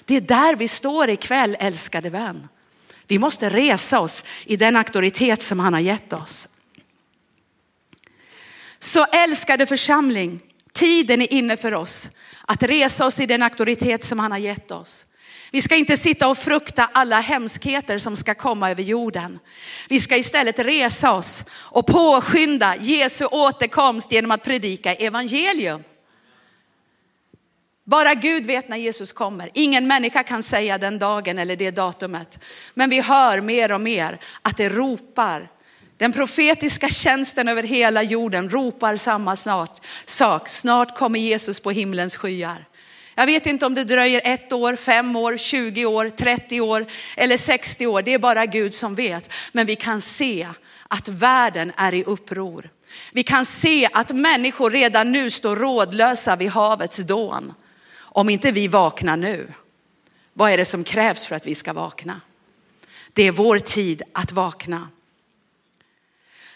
[0.05, 2.49] Det är där vi står ikväll, älskade vän.
[3.07, 6.49] Vi måste resa oss i den auktoritet som han har gett oss.
[8.81, 10.41] Så älskade församling,
[10.73, 12.11] tiden är inne för oss
[12.47, 15.07] att resa oss i den auktoritet som han har gett oss.
[15.51, 19.39] Vi ska inte sitta och frukta alla hemskheter som ska komma över jorden.
[19.89, 25.85] Vi ska istället resa oss och påskynda Jesu återkomst genom att predika evangelium.
[27.85, 29.51] Bara Gud vet när Jesus kommer.
[29.55, 32.39] Ingen människa kan säga den dagen eller det datumet.
[32.75, 35.51] Men vi hör mer och mer att det ropar
[35.99, 40.49] den profetiska tjänsten över hela jorden ropar samma snart, sak.
[40.49, 42.65] Snart kommer Jesus på himlens skyar.
[43.15, 47.37] Jag vet inte om det dröjer ett år, fem år, 20 år, 30 år eller
[47.37, 48.03] 60 år.
[48.03, 49.33] Det är bara Gud som vet.
[49.53, 50.49] Men vi kan se
[50.89, 52.71] att världen är i uppror.
[53.13, 57.55] Vi kan se att människor redan nu står rådlösa vid havets dån.
[57.97, 59.53] Om inte vi vaknar nu,
[60.33, 62.21] vad är det som krävs för att vi ska vakna?
[63.13, 64.89] Det är vår tid att vakna.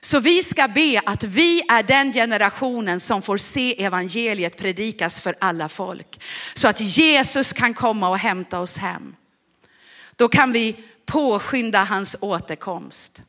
[0.05, 5.35] Så vi ska be att vi är den generationen som får se evangeliet predikas för
[5.41, 6.21] alla folk.
[6.55, 9.17] Så att Jesus kan komma och hämta oss hem.
[10.17, 13.23] Då kan vi påskynda hans återkomst.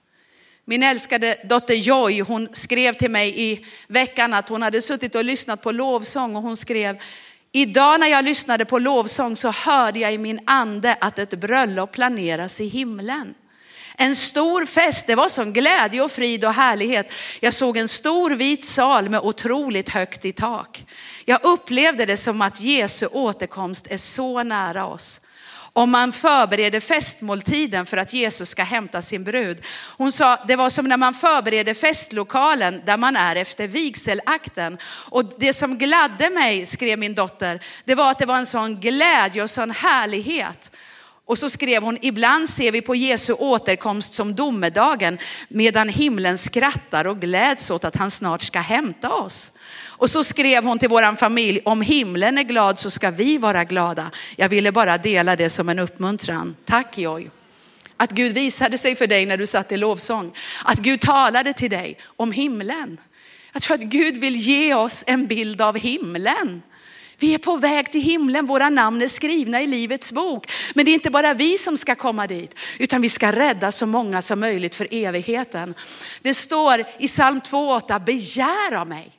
[0.65, 5.23] Min älskade dotter Joy, hon skrev till mig i veckan att hon hade suttit och
[5.23, 7.01] lyssnat på lovsång och hon skrev,
[7.51, 11.91] idag när jag lyssnade på lovsång så hörde jag i min ande att ett bröllop
[11.91, 13.33] planeras i himlen.
[13.97, 17.13] En stor fest, det var sån glädje och frid och härlighet.
[17.39, 20.85] Jag såg en stor vit sal med otroligt högt i tak.
[21.25, 25.21] Jag upplevde det som att Jesu återkomst är så nära oss.
[25.75, 29.65] Om man förbereder festmåltiden för att Jesus ska hämta sin brud.
[29.97, 34.77] Hon sa, det var som när man förbereder festlokalen där man är efter vigselakten.
[35.09, 38.79] Och det som gladde mig, skrev min dotter, det var att det var en sån
[38.79, 40.71] glädje och sån härlighet.
[41.25, 47.07] Och så skrev hon, ibland ser vi på Jesu återkomst som domedagen medan himlen skrattar
[47.07, 49.51] och gläds åt att han snart ska hämta oss.
[49.85, 53.63] Och så skrev hon till våran familj, om himlen är glad så ska vi vara
[53.63, 54.11] glada.
[54.35, 56.55] Jag ville bara dela det som en uppmuntran.
[56.65, 57.29] Tack Joy.
[57.97, 60.35] Att Gud visade sig för dig när du satt i lovsång.
[60.65, 62.97] Att Gud talade till dig om himlen.
[63.53, 66.61] Jag tror att Gud vill ge oss en bild av himlen.
[67.17, 70.51] Vi är på väg till himlen, våra namn är skrivna i livets bok.
[70.73, 73.85] Men det är inte bara vi som ska komma dit, utan vi ska rädda så
[73.85, 75.73] många som möjligt för evigheten.
[76.21, 79.11] Det står i psalm 2.8, begära mig.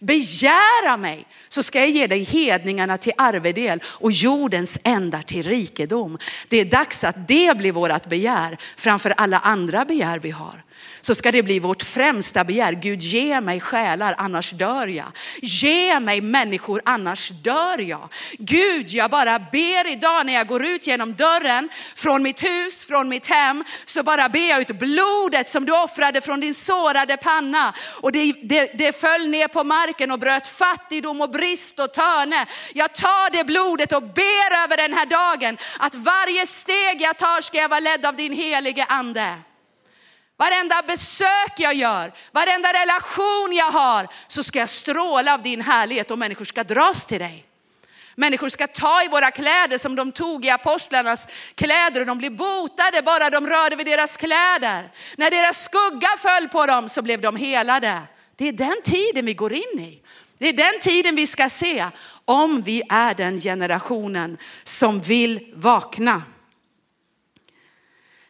[0.00, 6.18] Begära mig så ska jag ge dig hedningarna till arvedel och jordens ändar till rikedom.
[6.48, 10.63] Det är dags att det blir vårat begär framför alla andra begär vi har
[11.04, 12.72] så ska det bli vårt främsta begär.
[12.72, 15.12] Gud ge mig själar annars dör jag.
[15.42, 18.08] Ge mig människor annars dör jag.
[18.38, 23.08] Gud jag bara ber idag när jag går ut genom dörren från mitt hus, från
[23.08, 27.74] mitt hem så bara ber jag ut blodet som du offrade från din sårade panna
[28.00, 32.46] och det, det, det föll ner på marken och bröt fattigdom och brist och törne.
[32.74, 37.40] Jag tar det blodet och ber över den här dagen att varje steg jag tar
[37.40, 39.36] ska jag vara ledd av din helige ande.
[40.36, 46.10] Varenda besök jag gör, varenda relation jag har så ska jag stråla av din härlighet
[46.10, 47.46] och människor ska dras till dig.
[48.16, 52.30] Människor ska ta i våra kläder som de tog i apostlarnas kläder och de blir
[52.30, 54.90] botade bara de rörde vid deras kläder.
[55.16, 58.02] När deras skugga föll på dem så blev de helade.
[58.36, 60.02] Det är den tiden vi går in i.
[60.38, 61.86] Det är den tiden vi ska se
[62.24, 66.22] om vi är den generationen som vill vakna.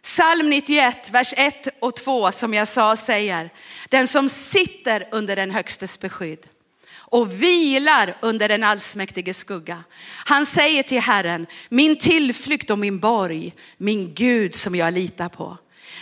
[0.04, 3.50] Psalm 91, vers 1 och 2 som jag sa säger,
[3.88, 6.46] den som sitter under den högstes beskydd
[6.94, 9.84] och vilar under den allsmäktige skugga.
[10.24, 15.58] Han säger till Herren, min tillflykt och min borg, min Gud som jag litar på.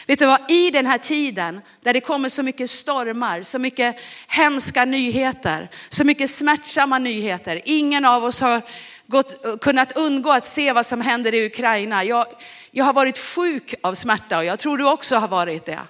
[0.07, 3.97] Vet du vad, i den här tiden där det kommer så mycket stormar, så mycket
[4.29, 7.63] hemska nyheter, så mycket smärtsamma nyheter.
[7.65, 8.63] Ingen av oss har
[9.13, 12.05] gått, kunnat undgå att se vad som händer i Ukraina.
[12.05, 12.27] Jag,
[12.71, 15.81] jag har varit sjuk av smärta och jag tror du också har varit det.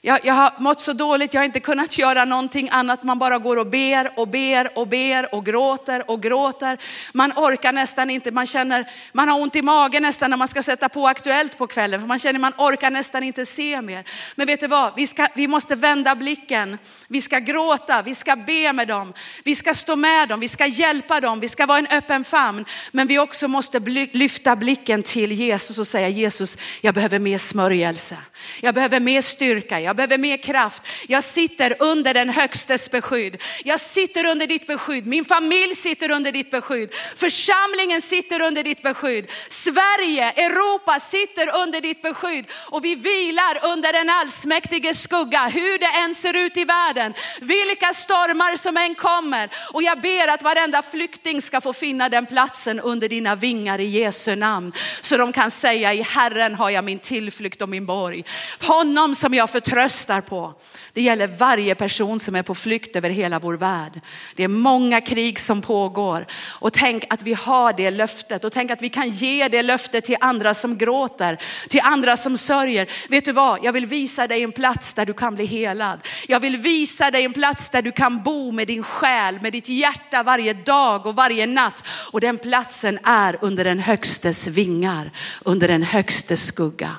[0.00, 3.02] Jag, jag, har mått så dåligt, jag har inte kunnat göra någonting annat.
[3.02, 6.78] Man bara går och ber och ber och ber och gråter och gråter.
[7.12, 10.62] Man orkar nästan inte, man känner, man har ont i magen nästan när man ska
[10.62, 12.00] sätta på Aktuellt på kvällen.
[12.00, 14.04] För man känner man orkar nästan inte se mer.
[14.34, 16.78] Men vet du vad, vi, ska, vi måste vända blicken.
[17.08, 19.12] Vi ska gråta, vi ska be med dem.
[19.44, 22.64] Vi ska stå med dem, vi ska hjälpa dem, vi ska vara en öppen famn.
[22.92, 23.78] Men vi också måste
[24.12, 28.16] lyfta blicken till Jesus och säga Jesus, jag behöver mer smörjelse.
[28.60, 29.87] Jag behöver mer styrka.
[29.88, 30.82] Jag behöver mer kraft.
[31.06, 33.42] Jag sitter under den högstes beskydd.
[33.64, 35.06] Jag sitter under ditt beskydd.
[35.06, 36.94] Min familj sitter under ditt beskydd.
[37.16, 39.30] Församlingen sitter under ditt beskydd.
[39.48, 42.44] Sverige, Europa sitter under ditt beskydd.
[42.52, 47.14] Och vi vilar under den allsmäktige skugga, hur det än ser ut i världen.
[47.40, 49.48] Vilka stormar som än kommer.
[49.72, 53.86] Och jag ber att varenda flykting ska få finna den platsen under dina vingar i
[53.86, 54.72] Jesu namn.
[55.00, 58.24] Så de kan säga i Herren har jag min tillflykt och min borg.
[58.60, 59.77] Honom som jag förtröstar
[60.20, 60.54] på.
[60.92, 64.00] Det gäller varje person som är på flykt över hela vår värld.
[64.36, 66.26] Det är många krig som pågår.
[66.60, 70.04] Och tänk att vi har det löftet och tänk att vi kan ge det löftet
[70.04, 72.88] till andra som gråter, till andra som sörjer.
[73.08, 76.00] Vet du vad, jag vill visa dig en plats där du kan bli helad.
[76.28, 79.68] Jag vill visa dig en plats där du kan bo med din själ, med ditt
[79.68, 81.84] hjärta varje dag och varje natt.
[82.12, 85.10] Och den platsen är under den högstes vingar,
[85.44, 86.96] under den högstes skugga.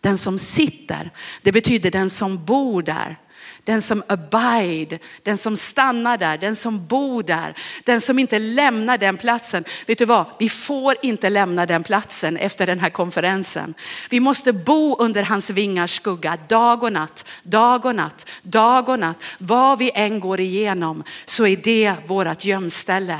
[0.00, 1.10] Den som sitter,
[1.42, 3.18] det betyder den som bor där.
[3.64, 8.98] Den som abide, den som stannar där, den som bor där, den som inte lämnar
[8.98, 9.64] den platsen.
[9.86, 13.74] Vet du vad, vi får inte lämna den platsen efter den här konferensen.
[14.10, 18.98] Vi måste bo under hans vingars skugga dag och natt, dag och natt, dag och
[18.98, 19.22] natt.
[19.38, 23.18] Vad vi än går igenom så är det vårat gömställe.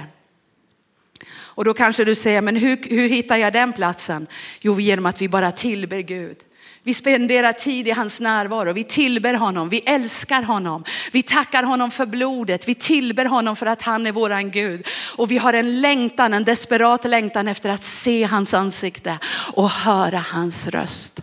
[1.33, 4.26] Och då kanske du säger, men hur, hur hittar jag den platsen?
[4.61, 6.37] Jo, genom att vi bara tillber Gud.
[6.83, 8.72] Vi spenderar tid i hans närvaro.
[8.72, 9.68] Vi tillber honom.
[9.68, 10.85] Vi älskar honom.
[11.12, 12.68] Vi tackar honom för blodet.
[12.68, 14.87] Vi tillber honom för att han är våran Gud.
[15.16, 19.18] Och vi har en längtan, en desperat längtan efter att se hans ansikte
[19.55, 21.20] och höra hans röst.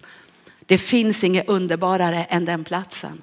[0.66, 3.22] Det finns inget underbarare än den platsen.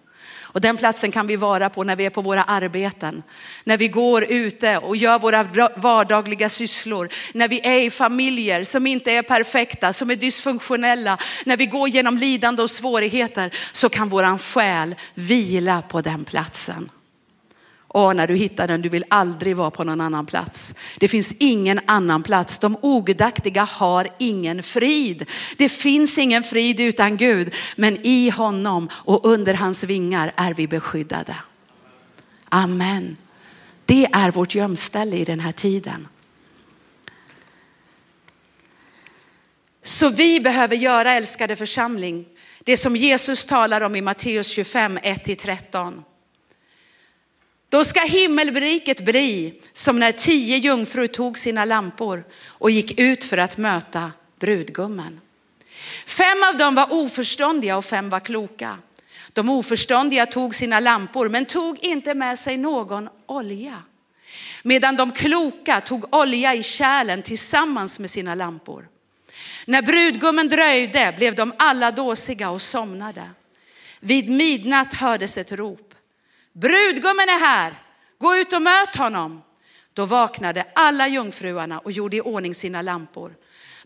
[0.55, 3.22] Och den platsen kan vi vara på när vi är på våra arbeten,
[3.64, 5.42] när vi går ute och gör våra
[5.76, 11.57] vardagliga sysslor, när vi är i familjer som inte är perfekta, som är dysfunktionella, när
[11.57, 16.90] vi går genom lidande och svårigheter så kan våran själ vila på den platsen.
[17.95, 20.74] Och när du hittar den, du vill aldrig vara på någon annan plats.
[20.99, 22.59] Det finns ingen annan plats.
[22.59, 25.30] De ogudaktiga har ingen frid.
[25.57, 30.66] Det finns ingen frid utan Gud, men i honom och under hans vingar är vi
[30.66, 31.36] beskyddade.
[32.49, 33.16] Amen.
[33.84, 36.09] Det är vårt gömställe i den här tiden.
[39.82, 42.26] Så vi behöver göra, älskade församling,
[42.64, 46.03] det som Jesus talar om i Matteus 25, 1-13.
[47.75, 53.39] Då ska himmelriket bli som när tio jungfrur tog sina lampor och gick ut för
[53.39, 55.20] att möta brudgummen.
[56.07, 58.79] Fem av dem var oförståndiga och fem var kloka.
[59.33, 63.83] De oförståndiga tog sina lampor men tog inte med sig någon olja.
[64.62, 68.89] Medan de kloka tog olja i kärlen tillsammans med sina lampor.
[69.66, 73.31] När brudgummen dröjde blev de alla dåsiga och somnade.
[74.01, 75.93] Vid midnatt hördes ett rop.
[76.55, 77.82] Brudgummen är här,
[78.18, 79.42] gå ut och möt honom.
[79.92, 83.34] Då vaknade alla jungfruarna och gjorde i ordning sina lampor.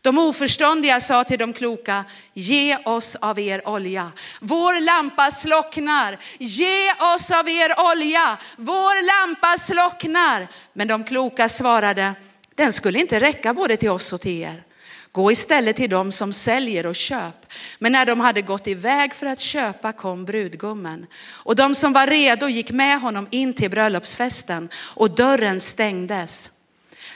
[0.00, 2.04] De oförståndiga sa till de kloka,
[2.34, 4.12] ge oss av er olja.
[4.40, 6.18] Vår lampa slocknar.
[6.38, 8.38] Ge oss av er olja.
[8.56, 10.48] Vår lampa slocknar.
[10.72, 12.14] Men de kloka svarade,
[12.54, 14.64] den skulle inte räcka både till oss och till er.
[15.12, 17.47] Gå istället till dem som säljer och köp.
[17.78, 21.07] Men när de hade gått iväg för att köpa kom brudgummen.
[21.26, 26.51] Och de som var redo gick med honom in till bröllopsfesten och dörren stängdes.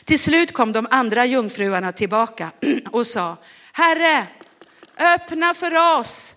[0.04, 2.50] Till slut kom de andra jungfruarna tillbaka
[2.92, 3.36] och sa,
[3.72, 4.26] Herre,
[4.98, 6.36] öppna för oss,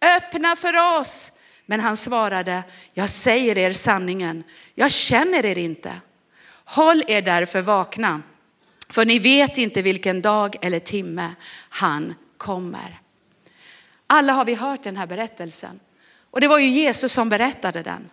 [0.00, 1.32] öppna för oss.
[1.66, 2.62] Men han svarade,
[2.92, 6.00] jag säger er sanningen, jag känner er inte.
[6.64, 8.22] Håll er därför vakna
[8.94, 11.34] för ni vet inte vilken dag eller timme
[11.68, 13.00] han kommer.
[14.06, 15.80] Alla har vi hört den här berättelsen.
[16.30, 18.10] Och det var ju Jesus som berättade den.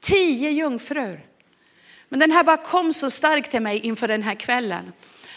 [0.00, 1.26] Tio jungfrur.
[2.08, 4.92] Men den här bara kom så starkt till mig inför den här kvällen.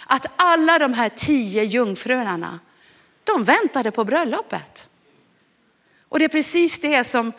[0.08, 2.60] Att alla de här tio jungfrurna,
[3.24, 4.90] de väntade på bröllopet.
[6.10, 7.32] Och det är precis det som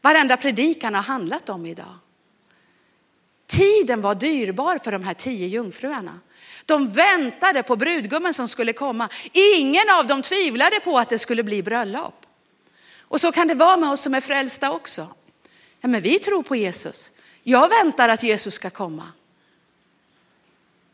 [0.00, 1.94] varenda predikan har handlat om idag.
[3.46, 6.20] Tiden var dyrbar för de här tio jungfruarna.
[6.72, 9.08] De väntade på brudgummen som skulle komma.
[9.32, 12.26] Ingen av dem tvivlade på att det skulle bli bröllop.
[13.00, 15.08] Och så kan det vara med oss som är frälsta också.
[15.80, 17.10] Ja, men vi tror på Jesus.
[17.42, 19.08] Jag väntar att Jesus ska komma.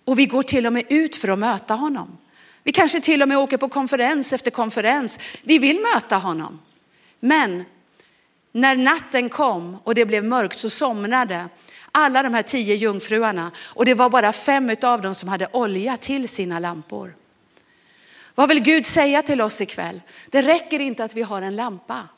[0.05, 2.19] Och vi går till och med ut för att möta honom.
[2.63, 5.19] Vi kanske till och med åker på konferens efter konferens.
[5.43, 6.61] Vi vill möta honom.
[7.21, 7.65] Men
[8.53, 11.49] när natten kom och det blev mörkt så somnade
[11.99, 15.97] alla de här tio jungfruarna och det var bara fem av dem som hade olja
[15.97, 17.15] till sina lampor.
[18.35, 20.01] Vad vill Gud säga till oss ikväll?
[20.31, 22.09] Det räcker inte att vi har en lampa.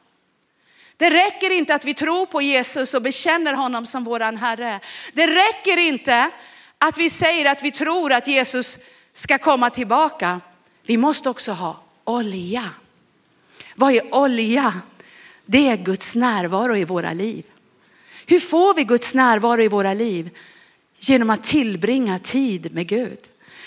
[0.97, 4.81] Det räcker inte att vi tror på Jesus och bekänner honom som våran Herre.
[5.13, 6.31] Det räcker inte
[6.79, 8.79] att vi säger att vi tror att Jesus
[9.13, 10.41] ska komma tillbaka.
[10.83, 12.71] Vi måste också ha olja.
[13.75, 14.75] Vad är olja?
[15.47, 17.45] Det är Guds närvaro i våra liv.
[18.31, 20.31] Hur får vi Guds närvaro i våra liv?
[20.99, 23.19] Genom att tillbringa tid med Gud.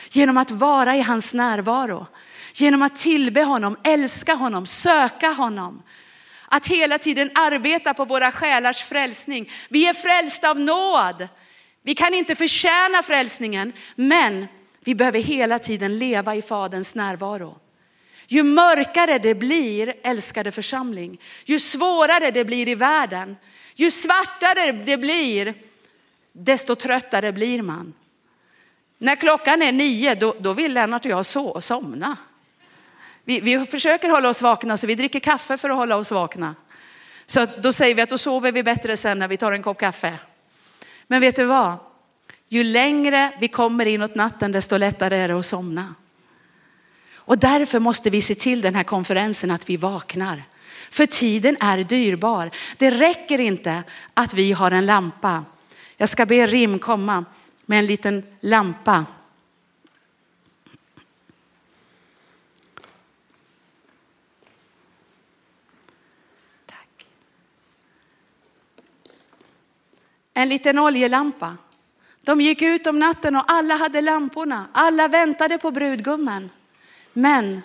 [0.09, 2.07] Genom att vara i hans närvaro.
[2.53, 5.84] Genom att tillbe honom, älska honom, söka honom.
[6.47, 9.49] Att hela tiden arbeta på våra själars frälsning.
[9.70, 11.28] Vi är frälsta av nåd.
[11.82, 14.47] Vi kan inte förtjäna frälsningen, men
[14.84, 17.57] vi behöver hela tiden leva i Faderns närvaro.
[18.28, 23.36] Ju mörkare det blir, älskade församling, ju svårare det blir i världen,
[23.76, 25.54] ju svartare det blir,
[26.32, 27.94] desto tröttare blir man.
[28.98, 32.18] När klockan är nio, då, då vill Lennart och jag so somna.
[33.24, 36.56] Vi, vi försöker hålla oss vakna, så vi dricker kaffe för att hålla oss vakna.
[37.26, 39.80] Så då säger vi att då sover vi bättre sen när vi tar en kopp
[39.80, 40.20] kaffe.
[41.08, 41.78] Men vet du vad?
[42.48, 45.96] Ju längre vi kommer inåt natten, desto lättare är det att somna.
[47.16, 50.44] Och därför måste vi se till den här konferensen att vi vaknar.
[50.94, 52.52] För tiden är dyrbar.
[52.78, 53.84] Det räcker inte
[54.14, 55.46] att vi har en lampa.
[55.98, 57.26] Jag ska be Rim komma
[57.66, 59.06] med en liten lampa.
[66.66, 67.08] Tack.
[70.34, 71.58] En liten oljelampa.
[72.24, 74.68] De gick ut om natten och alla hade lamporna.
[74.74, 76.50] Alla väntade på brudgummen.
[77.14, 77.62] Men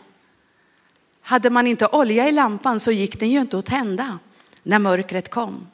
[1.29, 4.19] hade man inte olja i lampan så gick den ju inte att tända
[4.63, 5.67] när mörkret kom.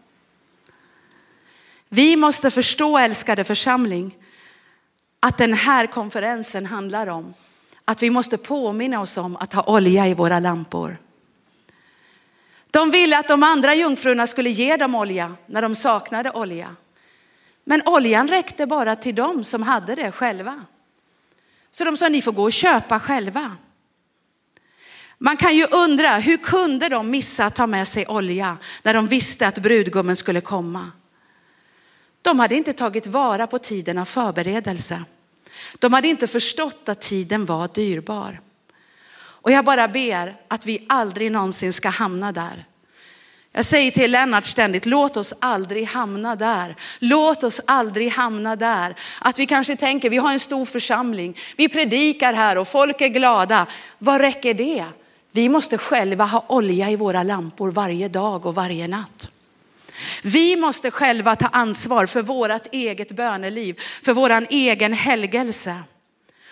[1.88, 4.16] Vi måste förstå, älskade församling,
[5.20, 7.34] att den här konferensen handlar om
[7.84, 10.96] att vi måste påminna oss om att ha olja i våra lampor.
[12.70, 16.76] De ville att de andra jungfrurna skulle ge dem olja när de saknade olja.
[17.64, 20.64] Men oljan räckte bara till dem som hade det själva.
[21.70, 23.56] Så de sa, ni får gå och köpa själva.
[25.24, 29.08] Man kan ju undra, hur kunde de missa att ta med sig olja när de
[29.08, 30.90] visste att brudgummen skulle komma?
[32.22, 35.04] De hade inte tagit vara på tiden av förberedelse.
[35.78, 38.40] De hade inte förstått att tiden var dyrbar.
[39.16, 42.64] Och jag bara ber att vi aldrig någonsin ska hamna där.
[43.52, 46.76] Jag säger till Lennart ständigt, låt oss aldrig hamna där.
[46.98, 48.94] Låt oss aldrig hamna där.
[49.20, 53.08] Att vi kanske tänker, vi har en stor församling, vi predikar här och folk är
[53.08, 53.66] glada.
[53.98, 54.84] Vad räcker det?
[55.34, 59.30] Vi måste själva ha olja i våra lampor varje dag och varje natt.
[60.22, 65.82] Vi måste själva ta ansvar för vårt eget böneliv, för vår egen helgelse.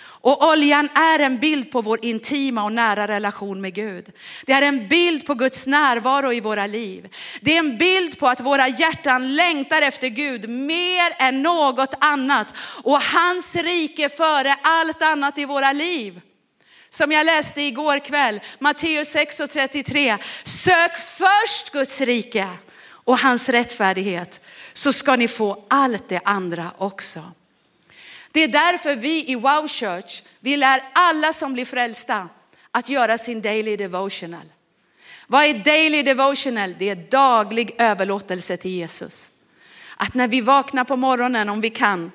[0.00, 4.12] Och oljan är en bild på vår intima och nära relation med Gud.
[4.46, 7.08] Det är en bild på Guds närvaro i våra liv.
[7.40, 12.54] Det är en bild på att våra hjärtan längtar efter Gud mer än något annat
[12.82, 16.20] och hans rike före allt annat i våra liv.
[16.92, 20.18] Som jag läste igår kväll, Matteus 6 och 33.
[20.42, 22.48] Sök först Guds rike
[22.84, 24.40] och hans rättfärdighet
[24.72, 27.32] så ska ni få allt det andra också.
[28.32, 32.28] Det är därför vi i Wow Church, vi lär alla som blir frälsta
[32.70, 34.52] att göra sin daily devotional.
[35.26, 36.74] Vad är daily devotional?
[36.78, 39.30] Det är daglig överlåtelse till Jesus.
[39.96, 42.12] Att när vi vaknar på morgonen, om vi kan,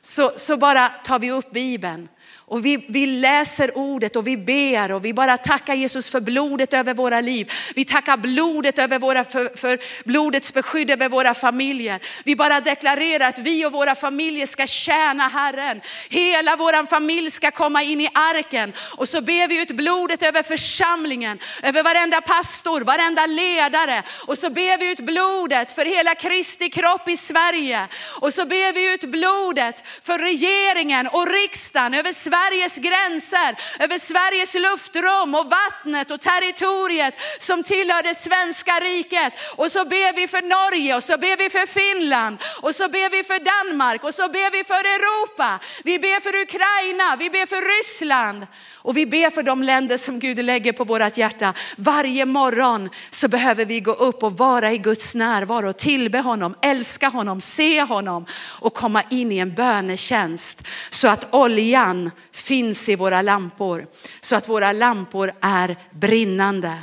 [0.00, 2.08] så, så bara tar vi upp Bibeln
[2.50, 6.74] och vi, vi läser ordet och vi ber och vi bara tackar Jesus för blodet
[6.74, 7.52] över våra liv.
[7.74, 12.00] Vi tackar blodet över våra, för, för blodets beskydd över våra familjer.
[12.24, 15.80] Vi bara deklarerar att vi och våra familjer ska tjäna Herren.
[16.08, 18.72] Hela vår familj ska komma in i arken.
[18.96, 24.02] Och så ber vi ut blodet över församlingen, över varenda pastor, varenda ledare.
[24.26, 27.88] Och så ber vi ut blodet för hela Kristi kropp i Sverige.
[28.20, 33.98] Och så ber vi ut blodet för regeringen och riksdagen över Sverige Sveriges gränser, över
[33.98, 39.32] Sveriges luftrum och vattnet och territoriet som tillhör det svenska riket.
[39.56, 43.10] Och så ber vi för Norge och så ber vi för Finland och så ber
[43.10, 45.58] vi för Danmark och så ber vi för Europa.
[45.84, 50.18] Vi ber för Ukraina, vi ber för Ryssland och vi ber för de länder som
[50.18, 51.54] Gud lägger på vårt hjärta.
[51.76, 56.54] Varje morgon så behöver vi gå upp och vara i Guds närvaro, och tillbe honom,
[56.62, 58.26] älska honom, se honom
[58.60, 62.10] och komma in i en bönetjänst så att oljan
[62.40, 63.86] finns i våra lampor,
[64.20, 66.78] så att våra lampor är brinnande.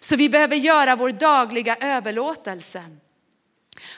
[0.00, 2.82] Så vi behöver göra vår dagliga överlåtelse.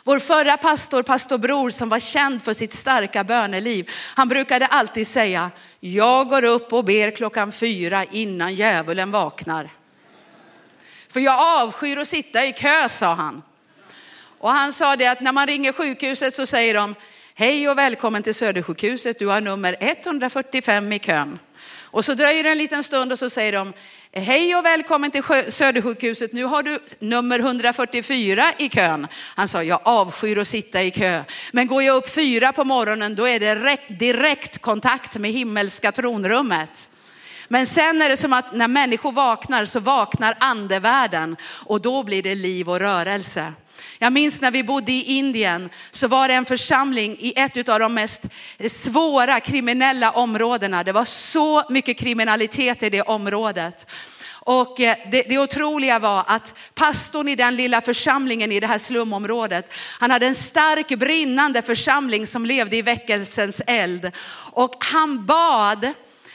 [0.04, 5.06] Vår förra pastor, pastor Bror, som var känd för sitt starka böneliv, han brukade alltid
[5.06, 5.50] säga,
[5.80, 9.70] jag går upp och ber klockan fyra innan djävulen vaknar.
[11.08, 13.42] För jag avskyr att sitta i kö, sa han.
[14.38, 16.94] Och han sa det att när man ringer sjukhuset så säger de,
[17.34, 21.38] hej och välkommen till Södersjukhuset, du har nummer 145 i kön.
[21.80, 23.72] Och så dröjer det en liten stund och så säger de,
[24.12, 29.06] hej och välkommen till Södersjukhuset, nu har du nummer 144 i kön.
[29.14, 31.24] Han sa, jag avskyr att sitta i kö.
[31.52, 35.92] Men går jag upp fyra på morgonen då är det direkt, direkt kontakt med himmelska
[35.92, 36.88] tronrummet.
[37.48, 42.22] Men sen är det som att när människor vaknar så vaknar andevärlden och då blir
[42.22, 43.52] det liv och rörelse.
[43.98, 47.80] Jag minns när vi bodde i Indien så var det en församling i ett av
[47.80, 48.22] de mest
[48.70, 50.84] svåra kriminella områdena.
[50.84, 53.86] Det var så mycket kriminalitet i det området.
[54.44, 58.78] Och eh, det, det otroliga var att pastorn i den lilla församlingen i det här
[58.78, 64.10] slumområdet, han hade en stark brinnande församling som levde i väckelsens eld.
[64.52, 65.92] Och han bad,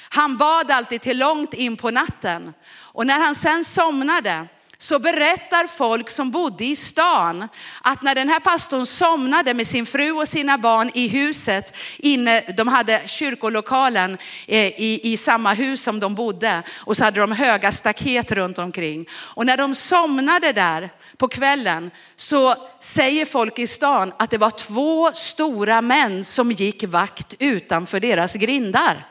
[0.10, 2.54] han bad alltid till långt in på natten.
[2.70, 7.48] Och när han sen somnade så berättar folk som bodde i stan
[7.82, 12.42] att när den här pastorn somnade med sin fru och sina barn i huset, inne,
[12.42, 14.18] de hade kyrkolokalen
[14.48, 18.58] eh, i, i samma hus som de bodde och så hade de höga staket runt
[18.58, 19.06] omkring.
[19.12, 24.52] Och när de somnade där på kvällen så säger folk i stan att det var
[24.52, 29.08] två stora män som gick vakt utanför deras grindar.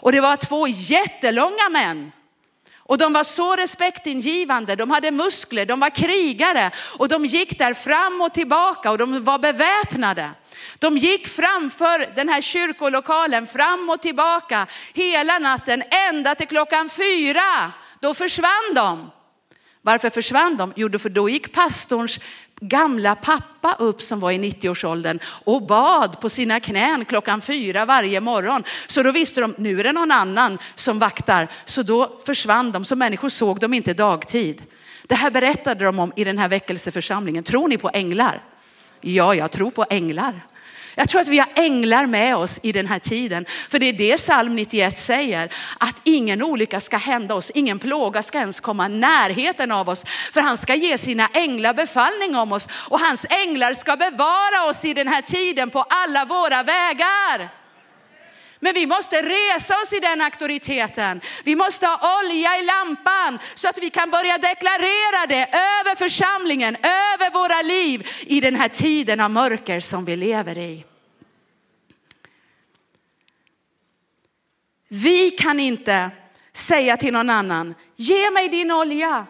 [0.00, 2.12] Och det var två jättelånga män
[2.88, 7.74] och de var så respektingivande, de hade muskler, de var krigare och de gick där
[7.74, 10.30] fram och tillbaka och de var beväpnade.
[10.78, 17.72] De gick framför den här kyrkolokalen fram och tillbaka hela natten ända till klockan fyra.
[18.00, 19.10] Då försvann de.
[19.82, 20.72] Varför försvann de?
[20.76, 22.20] Jo, för då gick pastorns
[22.60, 28.20] gamla pappa upp som var i 90-årsåldern och bad på sina knän klockan fyra varje
[28.20, 28.64] morgon.
[28.86, 31.48] Så då visste de, nu är det någon annan som vaktar.
[31.64, 34.62] Så då försvann de, så människor såg dem inte dagtid.
[35.06, 37.44] Det här berättade de om i den här väckelseförsamlingen.
[37.44, 38.42] Tror ni på änglar?
[39.00, 40.46] Ja, jag tror på änglar.
[40.98, 43.44] Jag tror att vi har änglar med oss i den här tiden.
[43.68, 48.22] För det är det psalm 91 säger, att ingen olycka ska hända oss, ingen plåga
[48.22, 50.04] ska ens komma närheten av oss.
[50.32, 54.84] För han ska ge sina änglar befallning om oss och hans änglar ska bevara oss
[54.84, 57.65] i den här tiden på alla våra vägar.
[58.66, 61.20] Men vi måste resa oss i den auktoriteten.
[61.44, 66.76] Vi måste ha olja i lampan så att vi kan börja deklarera det över församlingen,
[66.76, 70.84] över våra liv i den här tiden av mörker som vi lever i.
[74.88, 76.10] Vi kan inte
[76.52, 79.26] säga till någon annan, ge mig din olja.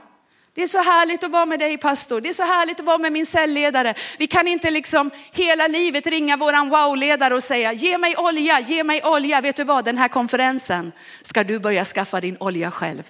[0.57, 2.21] Det är så härligt att vara med dig pastor.
[2.21, 3.95] Det är så härligt att vara med min cellledare.
[4.19, 8.85] Vi kan inte liksom hela livet ringa våran wow-ledare och säga ge mig olja, ge
[8.85, 9.41] mig olja.
[9.41, 10.93] Vet du vad, den här konferensen
[11.23, 13.03] ska du börja skaffa din olja själv.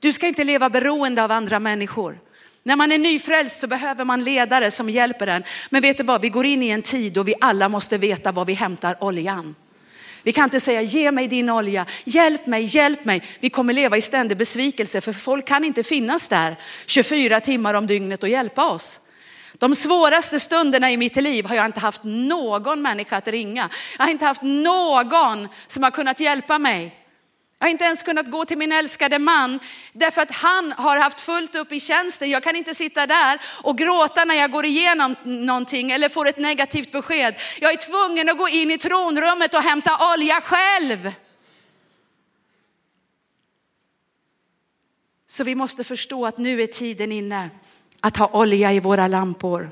[0.00, 2.18] Du ska inte leva beroende av andra människor.
[2.62, 5.44] När man är nyfrälst så behöver man ledare som hjälper en.
[5.70, 8.32] Men vet du vad, vi går in i en tid då vi alla måste veta
[8.32, 9.54] var vi hämtar oljan.
[10.24, 13.22] Vi kan inte säga ge mig din olja, hjälp mig, hjälp mig.
[13.40, 16.56] Vi kommer leva i ständig besvikelse för folk kan inte finnas där
[16.86, 19.00] 24 timmar om dygnet och hjälpa oss.
[19.58, 23.70] De svåraste stunderna i mitt liv har jag inte haft någon människa att ringa.
[23.98, 27.03] Jag har inte haft någon som har kunnat hjälpa mig.
[27.58, 29.60] Jag har inte ens kunnat gå till min älskade man
[29.92, 32.30] därför att han har haft fullt upp i tjänsten.
[32.30, 36.38] Jag kan inte sitta där och gråta när jag går igenom någonting eller får ett
[36.38, 37.34] negativt besked.
[37.60, 41.12] Jag är tvungen att gå in i tronrummet och hämta olja själv.
[45.26, 47.50] Så vi måste förstå att nu är tiden inne
[48.00, 49.70] att ha olja i våra lampor.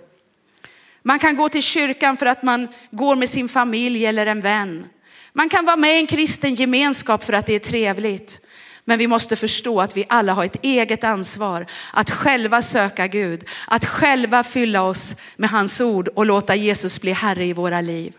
[1.03, 4.87] Man kan gå till kyrkan för att man går med sin familj eller en vän.
[5.33, 8.41] Man kan vara med i en kristen gemenskap för att det är trevligt.
[8.85, 13.45] Men vi måste förstå att vi alla har ett eget ansvar att själva söka Gud,
[13.67, 18.13] att själva fylla oss med hans ord och låta Jesus bli Herre i våra liv.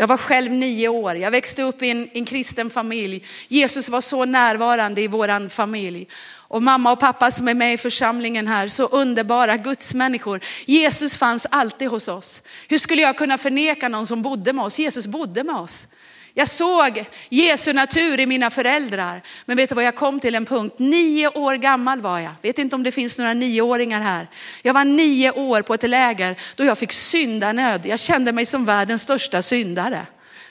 [0.00, 1.16] Jag var själv nio år.
[1.16, 3.24] Jag växte upp i en, en kristen familj.
[3.48, 6.08] Jesus var så närvarande i vår familj.
[6.30, 10.40] Och mamma och pappa som är med i församlingen här, så underbara gudsmänniskor.
[10.66, 12.42] Jesus fanns alltid hos oss.
[12.68, 14.78] Hur skulle jag kunna förneka någon som bodde med oss?
[14.78, 15.88] Jesus bodde med oss.
[16.34, 19.22] Jag såg Jesu natur i mina föräldrar.
[19.44, 22.32] Men vet du vad, jag kom till en punkt, nio år gammal var jag.
[22.42, 24.26] Vet inte om det finns några nioåringar här.
[24.62, 27.86] Jag var nio år på ett läger då jag fick syndanöd.
[27.86, 30.06] Jag kände mig som världens största syndare.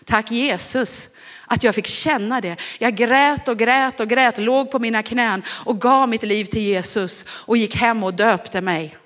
[0.06, 1.10] Tack Jesus
[1.46, 2.56] att jag fick känna det.
[2.80, 6.62] Jag grät och grät och grät, låg på mina knän och gav mitt liv till
[6.62, 8.98] Jesus och gick hem och döpte mig.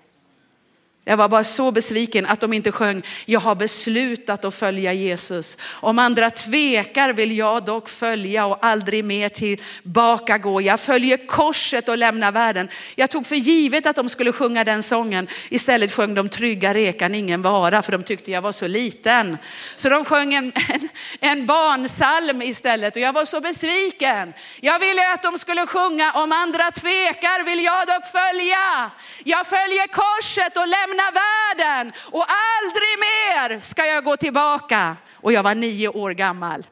[1.06, 5.58] Jag var bara så besviken att de inte sjöng, jag har beslutat att följa Jesus.
[5.80, 10.62] Om andra tvekar vill jag dock följa och aldrig mer tillbaka gå.
[10.62, 12.70] Jag följer korset och lämnar världen.
[12.96, 15.28] Jag tog för givet att de skulle sjunga den sången.
[15.50, 19.38] Istället sjöng de trygga rekan ingen vara för de tyckte jag var så liten.
[19.76, 20.90] Så de sjöng en, en,
[21.20, 24.34] en barnsalm istället och jag var så besviken.
[24.60, 28.92] Jag ville att de skulle sjunga, om andra tvekar vill jag dock följa.
[29.24, 34.98] Jag följer korset och lämnar lämna världen och aldrig mer ska jag gå tillbaka.
[35.14, 36.68] Och jag var nio år gammal.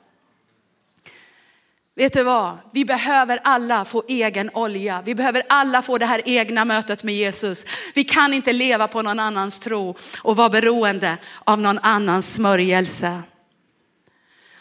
[1.96, 2.58] Vet du vad?
[2.74, 5.02] Vi behöver alla få egen olja.
[5.06, 7.66] Vi behöver alla få det här egna mötet med Jesus.
[7.94, 13.22] Vi kan inte leva på någon annans tro och vara beroende av någon annans smörjelse.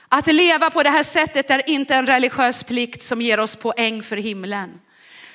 [0.09, 4.02] Att leva på det här sättet är inte en religiös plikt som ger oss poäng
[4.02, 4.80] för himlen.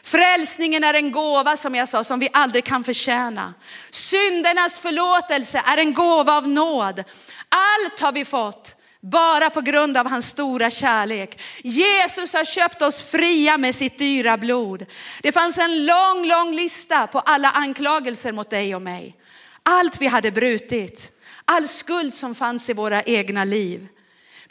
[0.04, 3.54] Frälsningen är en gåva som jag sa som vi aldrig kan förtjäna.
[3.92, 7.04] Syndernas förlåtelse är en gåva av nåd.
[7.50, 11.42] Allt har vi fått bara på grund av hans stora kärlek.
[11.64, 14.86] Jesus har köpt oss fria med sitt dyra blod.
[15.22, 19.16] Det fanns en lång, lång lista på alla anklagelser mot dig och mig.
[19.64, 21.12] Allt vi hade brutit,
[21.46, 23.88] all skuld som fanns i våra egna liv.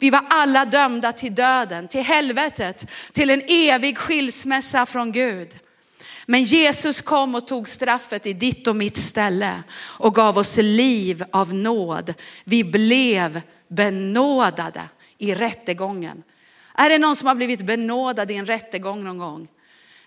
[0.03, 5.55] Vi var alla dömda till döden, till helvetet, till en evig skilsmässa från Gud.
[6.25, 11.23] Men Jesus kom och tog straffet i ditt och mitt ställe och gav oss liv
[11.31, 12.13] av nåd.
[12.43, 14.81] Vi blev benådade
[15.17, 16.23] i rättegången.
[16.75, 19.47] Är det någon som har blivit benådad i en rättegång någon gång?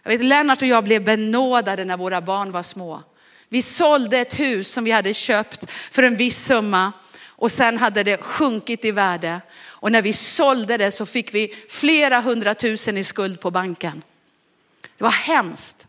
[0.03, 3.03] Jag vet, Lennart och jag blev benådade när våra barn var små.
[3.49, 6.93] Vi sålde ett hus som vi hade köpt för en viss summa
[7.37, 9.41] och sen hade det sjunkit i värde.
[9.65, 14.03] Och när vi sålde det så fick vi flera hundratusen i skuld på banken.
[14.99, 15.87] Det var hemskt.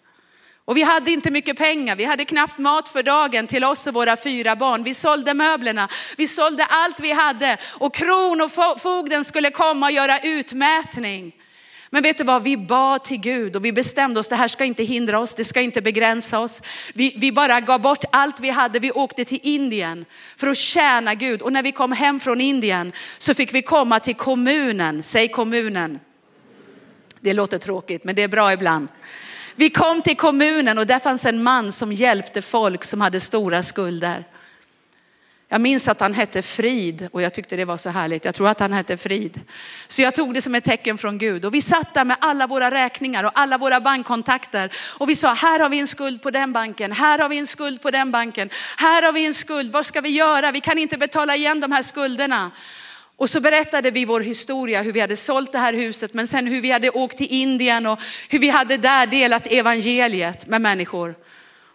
[0.66, 3.94] Och vi hade inte mycket pengar, vi hade knappt mat för dagen till oss och
[3.94, 4.84] våra fyra barn.
[4.84, 11.34] Vi sålde möblerna, vi sålde allt vi hade och kronofogden skulle komma och göra utmätning.
[11.90, 14.66] Men vet du vad, vi bad till Gud och vi bestämde oss, det här ska
[14.66, 16.62] inte hindra oss, det ska inte begränsa oss.
[16.94, 20.06] Vi, vi bara gav bort allt vi hade, vi åkte till Indien
[20.38, 21.42] för att tjäna Gud.
[21.42, 26.00] Och när vi kom hem från Indien så fick vi komma till kommunen, säg kommunen.
[27.20, 28.88] Det låter tråkigt men det är bra ibland.
[29.56, 33.64] Vi kom till kommunen och där fanns en man som hjälpte folk som hade stora
[33.64, 34.26] skulder.
[35.50, 38.26] Jag minns att han hette Frid och jag tyckte det var så härligt.
[38.26, 39.42] Jag tror att han hette Frid.
[39.88, 42.48] Så jag tog det som ett tecken från Gud och vi satt där med alla
[42.48, 46.32] våra räkningar och alla våra bankkontakter och vi sa här har vi en skuld på
[46.32, 49.72] den banken, här har vi en skuld på den banken, här har vi en skuld,
[49.72, 50.52] vad ska vi göra?
[50.52, 52.52] Vi kan inte betala igen de här skulderna.
[53.20, 56.48] Och så berättade vi vår historia, hur vi hade sålt det här huset, men sen
[56.48, 61.16] hur vi hade åkt till Indien och hur vi hade där delat evangeliet med människor.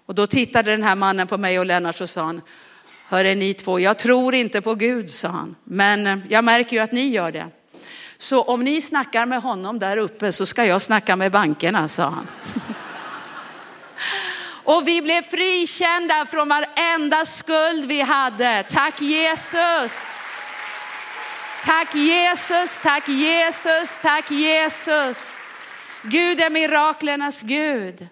[0.07, 2.41] Och då tittade den här mannen på mig och Lennart och sa, han,
[3.13, 5.57] Hörre ni två, jag tror inte på Gud, sa han.
[5.65, 7.47] Men eh, jag märker ju att ni gör det.
[8.19, 12.03] Så om ni snackar med honom där uppe så ska jag snacka med bankerna, sa
[12.03, 12.27] han.
[14.65, 18.63] Och vi blev frikända från varenda skuld vi hade.
[18.63, 19.93] Tack Jesus.
[21.65, 25.37] Tack Jesus, tack Jesus, tack Jesus.
[26.03, 28.09] Gud är miraklernas Gud.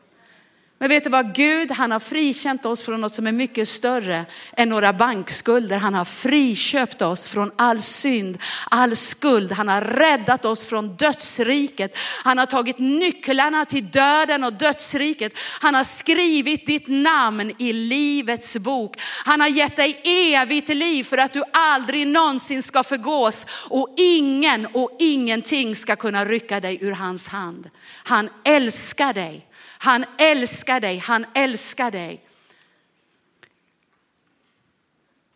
[0.83, 1.35] Men vet du vad?
[1.35, 4.25] Gud han har frikänt oss från något som är mycket större
[4.57, 5.79] än några bankskulder.
[5.79, 8.39] Han har friköpt oss från all synd,
[8.71, 9.53] all skuld.
[9.53, 11.99] Han har räddat oss från dödsriket.
[12.25, 15.33] Han har tagit nycklarna till döden och dödsriket.
[15.61, 19.01] Han har skrivit ditt namn i livets bok.
[19.25, 24.67] Han har gett dig evigt liv för att du aldrig någonsin ska förgås och ingen
[24.67, 27.71] och ingenting ska kunna rycka dig ur hans hand.
[28.05, 29.50] Han älskar dig.
[29.83, 32.25] Han älskar dig, han älskar dig.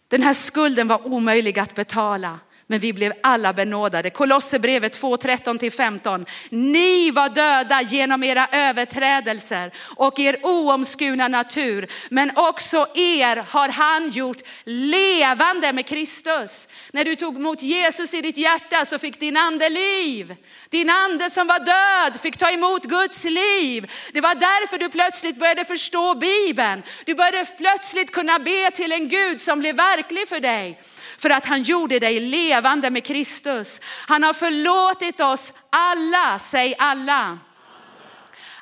[0.09, 2.39] Den här skulden var omöjlig att betala.
[2.67, 4.11] Men vi blev alla benådade.
[4.11, 6.27] Kolosserbrevet 2, 13-15.
[6.51, 11.87] Ni var döda genom era överträdelser och er oomskurna natur.
[12.09, 16.69] Men också er har han gjort levande med Kristus.
[16.93, 20.37] När du tog emot Jesus i ditt hjärta så fick din ande liv.
[20.71, 23.91] Din ande som var död fick ta emot Guds liv.
[24.13, 26.83] Det var därför du plötsligt började förstå Bibeln.
[27.05, 30.81] Du började plötsligt kunna be till en Gud som blev verklig för dig
[31.19, 32.54] för att han gjorde dig levande
[32.91, 33.81] med Kristus.
[34.09, 37.39] Han har förlåtit oss alla, säg alla.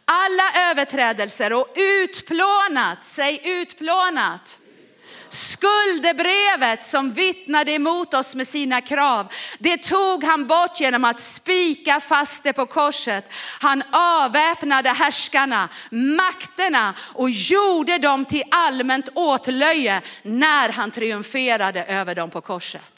[0.04, 4.58] Alla överträdelser och utplånat, säg utplånat
[5.32, 12.00] Skuldebrevet som vittnade emot oss med sina krav, det tog han bort genom att spika
[12.00, 13.32] fast det på korset.
[13.60, 22.30] Han avväpnade härskarna, makterna och gjorde dem till allmänt åtlöje när han triumferade över dem
[22.30, 22.91] på korset.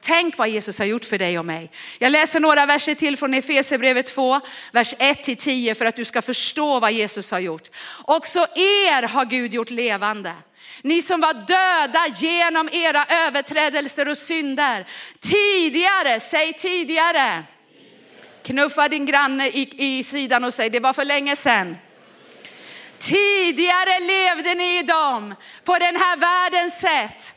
[0.00, 1.70] Tänk vad Jesus har gjort för dig och mig.
[1.98, 4.40] Jag läser några verser till från Efesierbrevet 2,
[4.72, 7.68] vers 1-10 för att du ska förstå vad Jesus har gjort.
[8.04, 10.32] Också er har Gud gjort levande
[10.82, 14.86] ni som var döda genom era överträdelser och synder.
[15.20, 17.44] Tidigare, säg tidigare.
[18.42, 21.76] Knuffa din granne i, i sidan och säg det var för länge sedan.
[22.98, 25.34] Tidigare levde ni i dem
[25.64, 27.34] på den här världens sätt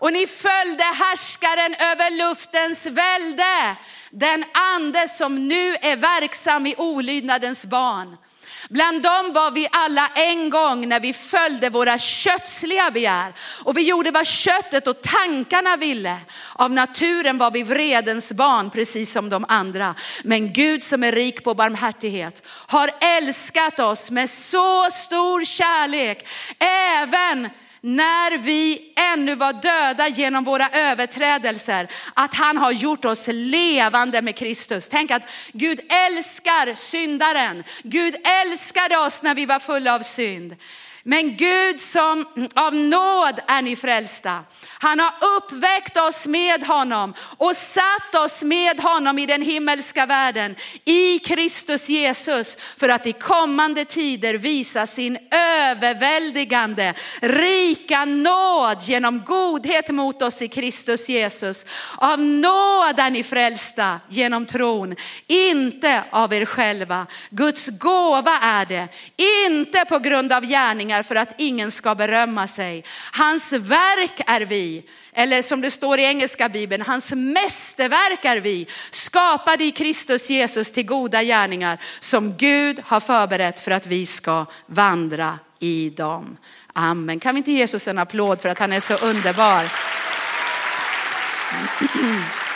[0.00, 3.76] och ni följde härskaren över luftens välde,
[4.10, 4.44] den
[4.76, 8.16] ande som nu är verksam i olydnadens barn.
[8.68, 13.32] Bland dem var vi alla en gång när vi följde våra kötsliga begär
[13.64, 16.16] och vi gjorde vad köttet och tankarna ville.
[16.54, 19.94] Av naturen var vi vredens barn precis som de andra.
[20.24, 26.28] Men Gud som är rik på barmhärtighet har älskat oss med så stor kärlek
[27.02, 27.48] även
[27.80, 28.89] när vi
[29.20, 34.88] ännu var döda genom våra överträdelser, att han har gjort oss levande med Kristus.
[34.88, 37.64] Tänk att Gud älskar syndaren.
[37.82, 40.56] Gud älskade oss när vi var fulla av synd.
[41.02, 44.44] Men Gud som av nåd är ni frälsta.
[44.78, 50.56] Han har uppväckt oss med honom och satt oss med honom i den himmelska världen
[50.84, 59.90] i Kristus Jesus för att i kommande tider visa sin överväldigande rika nåd genom godhet
[59.90, 61.66] mot oss i Kristus Jesus.
[61.96, 64.96] Av nåd är ni frälsta genom tron,
[65.26, 67.06] inte av er själva.
[67.30, 68.88] Guds gåva är det,
[69.46, 72.84] inte på grund av gärningar gärningar för att ingen ska berömma sig.
[73.12, 78.66] Hans verk är vi, eller som det står i engelska bibeln, hans mästerverk är vi,
[78.90, 84.46] skapade i Kristus Jesus till goda gärningar som Gud har förberett för att vi ska
[84.66, 86.36] vandra i dem.
[86.74, 87.20] Amen.
[87.20, 89.64] Kan vi inte ge Jesus en applåd för att han är så underbar?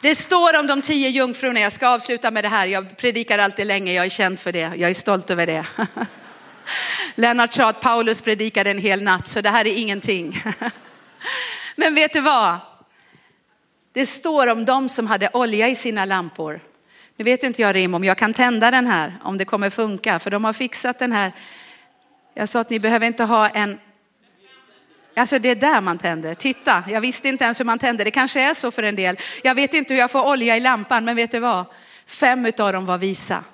[0.00, 3.66] Det står om de tio jungfrurna, jag ska avsluta med det här, jag predikar alltid
[3.66, 5.66] länge, jag är känd för det, jag är stolt över det.
[7.14, 10.42] Lennart sa att Paulus predikade en hel natt, så det här är ingenting.
[11.76, 12.58] Men vet du vad?
[13.92, 16.60] Det står om de som hade olja i sina lampor.
[17.16, 20.18] Nu vet inte jag Rim om jag kan tända den här, om det kommer funka,
[20.18, 21.32] för de har fixat den här.
[22.34, 23.78] Jag sa att ni behöver inte ha en
[25.16, 26.34] Alltså det är där man tänder.
[26.34, 28.04] Titta, jag visste inte ens hur man tänder.
[28.04, 29.18] Det kanske är så för en del.
[29.42, 31.64] Jag vet inte hur jag får olja i lampan, men vet du vad?
[32.06, 33.44] Fem av dem var visa.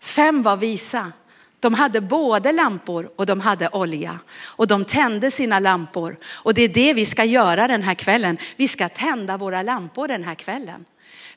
[0.00, 1.12] Fem var visa.
[1.60, 6.16] De hade både lampor och de hade olja och de tände sina lampor.
[6.24, 8.38] Och det är det vi ska göra den här kvällen.
[8.56, 10.84] Vi ska tända våra lampor den här kvällen.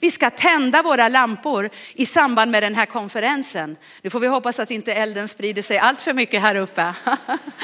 [0.03, 3.77] Vi ska tända våra lampor i samband med den här konferensen.
[4.01, 6.93] Nu får vi hoppas att inte elden sprider sig allt för mycket här uppe.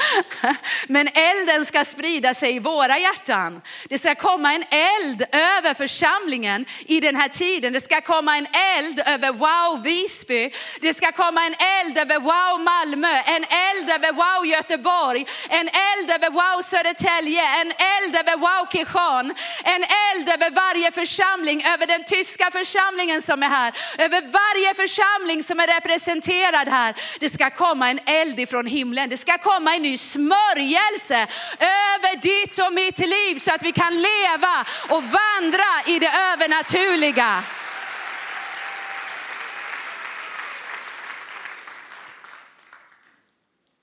[0.88, 3.60] Men elden ska sprida sig i våra hjärtan.
[3.88, 7.72] Det ska komma en eld över församlingen i den här tiden.
[7.72, 8.46] Det ska komma en
[8.78, 10.50] eld över Wow Visby.
[10.80, 16.10] Det ska komma en eld över Wow Malmö, en eld över Wow Göteborg, en eld
[16.10, 19.34] över Wow Södertälje, en eld över Wow Kishan.
[19.64, 24.74] en eld över varje församling, över den tyska tyska församlingen som är här, över varje
[24.74, 26.94] församling som är representerad här.
[27.20, 29.08] Det ska komma en eld ifrån himlen.
[29.08, 31.26] Det ska komma en ny smörjelse
[31.58, 37.44] över ditt och mitt liv så att vi kan leva och vandra i det övernaturliga.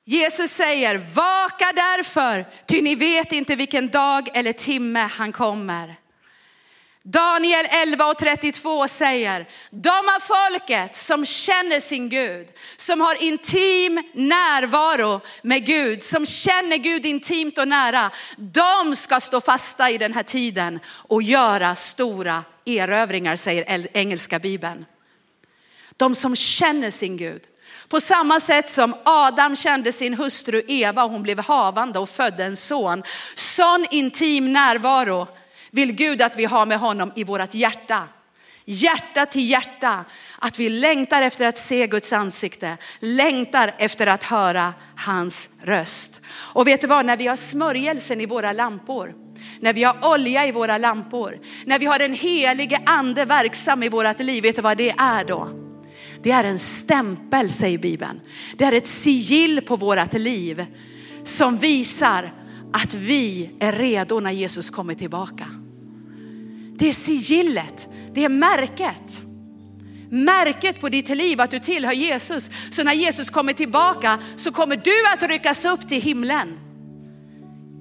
[0.05, 6.06] Jesus säger, vaka därför, ty ni vet inte vilken dag eller timme han kommer.
[7.09, 12.47] Daniel 11 och 32 säger, de av folket som känner sin Gud,
[12.77, 19.41] som har intim närvaro med Gud, som känner Gud intimt och nära, de ska stå
[19.41, 24.85] fasta i den här tiden och göra stora erövringar, säger engelska bibeln.
[25.97, 27.41] De som känner sin Gud.
[27.87, 32.43] På samma sätt som Adam kände sin hustru Eva och hon blev havande och födde
[32.43, 33.03] en son.
[33.35, 35.27] Sån intim närvaro
[35.71, 38.07] vill Gud att vi har med honom i vårt hjärta.
[38.69, 40.05] Hjärta till hjärta,
[40.39, 46.21] att vi längtar efter att se Guds ansikte, längtar efter att höra hans röst.
[46.27, 49.13] Och vet du vad, när vi har smörjelsen i våra lampor,
[49.59, 53.89] när vi har olja i våra lampor, när vi har den helige ande verksam i
[53.89, 55.49] vårt liv, vet du vad det är då?
[56.23, 58.21] Det är en stämpel säger Bibeln.
[58.55, 60.65] Det är ett sigill på vårat liv
[61.23, 62.33] som visar
[62.73, 65.47] att vi är redo när Jesus kommer tillbaka.
[66.75, 69.23] Det är sigillet, det är märket.
[70.09, 72.49] Märket på ditt liv att du tillhör Jesus.
[72.71, 76.59] Så när Jesus kommer tillbaka så kommer du att ryckas upp till himlen.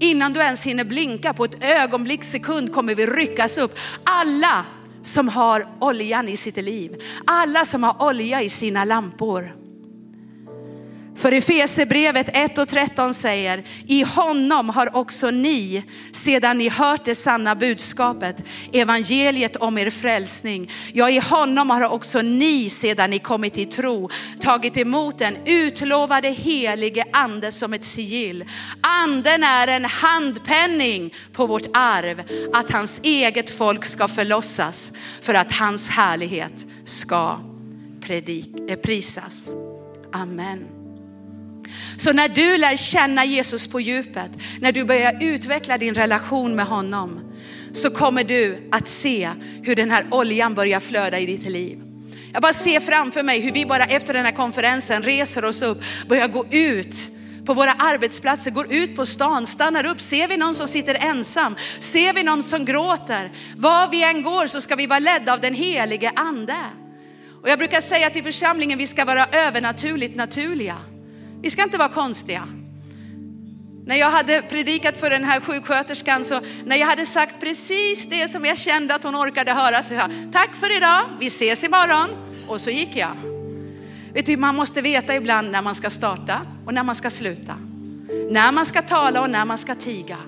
[0.01, 3.79] Innan du ens hinner blinka på ett ögonblick sekund kommer vi ryckas upp.
[4.05, 4.65] Alla
[5.03, 7.03] som har oljan i sitt liv.
[7.25, 9.66] Alla som har olja i sina lampor.
[11.17, 17.15] För Efesebrevet 1 och 13 säger, i honom har också ni, sedan ni hört det
[17.15, 18.37] sanna budskapet,
[18.73, 20.71] evangeliet om er frälsning.
[20.93, 24.11] Ja, i honom har också ni, sedan ni kommit till tro,
[24.41, 28.45] tagit emot den utlovade helige ande som ett sigill.
[28.81, 34.93] Anden är en handpenning på vårt arv, att hans eget folk ska förlossas,
[35.23, 37.41] för att hans härlighet ska
[38.01, 39.49] predik, eh, prisas.
[40.13, 40.76] Amen.
[41.97, 46.67] Så när du lär känna Jesus på djupet, när du börjar utveckla din relation med
[46.67, 47.21] honom,
[47.73, 49.31] så kommer du att se
[49.63, 51.79] hur den här oljan börjar flöda i ditt liv.
[52.33, 55.83] Jag bara ser framför mig hur vi bara efter den här konferensen reser oss upp,
[56.09, 56.95] börjar gå ut
[57.47, 60.01] på våra arbetsplatser, går ut på stan, stannar upp.
[60.01, 61.57] Ser vi någon som sitter ensam?
[61.81, 63.31] Ser vi någon som gråter?
[63.57, 66.57] Var vi än går så ska vi vara ledda av den helige ande.
[67.43, 70.77] Och jag brukar säga till församlingen, vi ska vara övernaturligt naturliga.
[71.43, 72.49] Vi ska inte vara konstiga.
[73.87, 78.29] När jag hade predikat för den här sjuksköterskan, så när jag hade sagt precis det
[78.29, 82.09] som jag kände att hon orkade höra, så jag tack för idag, vi ses imorgon.
[82.49, 83.17] Och så gick jag.
[84.13, 87.55] Vet du, man måste veta ibland när man ska starta och när man ska sluta.
[88.31, 90.19] När man ska tala och när man ska tiga.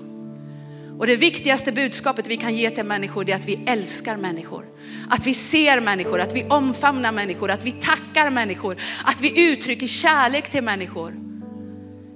[0.99, 4.65] Och det viktigaste budskapet vi kan ge till människor är att vi älskar människor.
[5.09, 9.87] Att vi ser människor, att vi omfamnar människor, att vi tackar människor, att vi uttrycker
[9.87, 11.13] kärlek till människor.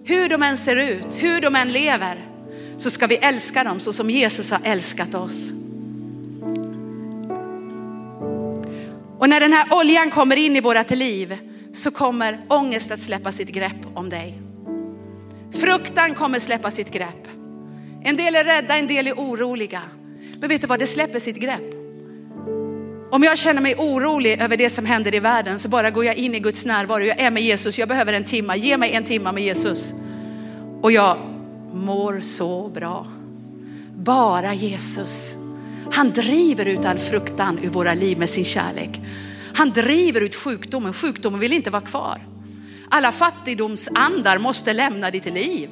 [0.03, 2.27] Hur de än ser ut, hur de än lever,
[2.77, 5.51] så ska vi älska dem så som Jesus har älskat oss.
[9.19, 11.37] Och när den här oljan kommer in i vårat liv
[11.73, 14.41] så kommer ångest att släppa sitt grepp om dig.
[15.51, 17.32] Fruktan kommer släppa sitt grepp.
[18.03, 19.81] En del är rädda, en del är oroliga.
[20.39, 21.73] Men vet du vad, det släpper sitt grepp.
[23.11, 26.15] Om jag känner mig orolig över det som händer i världen så bara går jag
[26.15, 27.03] in i Guds närvaro.
[27.03, 28.55] Jag är med Jesus, jag behöver en timma.
[28.55, 29.93] Ge mig en timma med Jesus.
[30.81, 31.17] Och jag
[31.73, 33.07] mår så bra.
[33.95, 35.35] Bara Jesus.
[35.91, 39.01] Han driver ut all fruktan ur våra liv med sin kärlek.
[39.55, 40.93] Han driver ut sjukdomen.
[40.93, 42.27] Sjukdomen vill inte vara kvar.
[42.89, 45.69] Alla fattigdomsandar måste lämna ditt liv.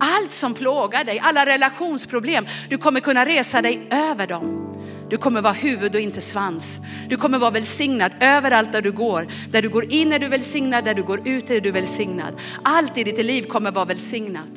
[0.00, 4.62] Allt som plågar dig, alla relationsproblem, du kommer kunna resa dig över dem.
[5.10, 6.78] Du kommer vara huvud och inte svans.
[7.08, 9.28] Du kommer vara välsignad överallt där du går.
[9.50, 12.40] Där du går in är du välsignad, där du går ut är du välsignad.
[12.62, 14.50] Allt i ditt liv kommer vara välsignat.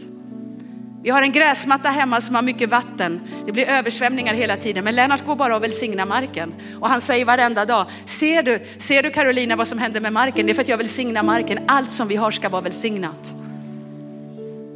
[1.03, 3.21] Vi har en gräsmatta hemma som har mycket vatten.
[3.45, 4.83] Det blir översvämningar hela tiden.
[4.83, 6.53] Men Lennart går bara och välsignar marken.
[6.79, 10.45] Och han säger varenda dag, ser du, ser du Carolina vad som händer med marken?
[10.45, 11.59] Det är för att jag välsignar marken.
[11.67, 13.38] Allt som vi har ska vara välsignat.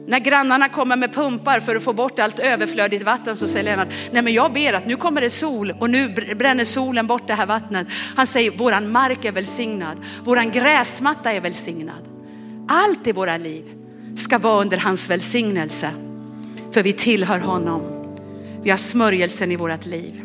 [0.07, 3.93] När grannarna kommer med pumpar för att få bort allt överflödigt vatten så säger Lennart,
[4.11, 7.33] nej men jag ber att nu kommer det sol och nu bränner solen bort det
[7.33, 7.87] här vattnet.
[8.15, 12.07] Han säger, våran mark är välsignad, våran gräsmatta är välsignad.
[12.67, 13.63] Allt i våra liv
[14.15, 15.89] ska vara under hans välsignelse.
[16.71, 17.81] För vi tillhör honom.
[18.63, 20.21] Vi har smörjelsen i vårat liv.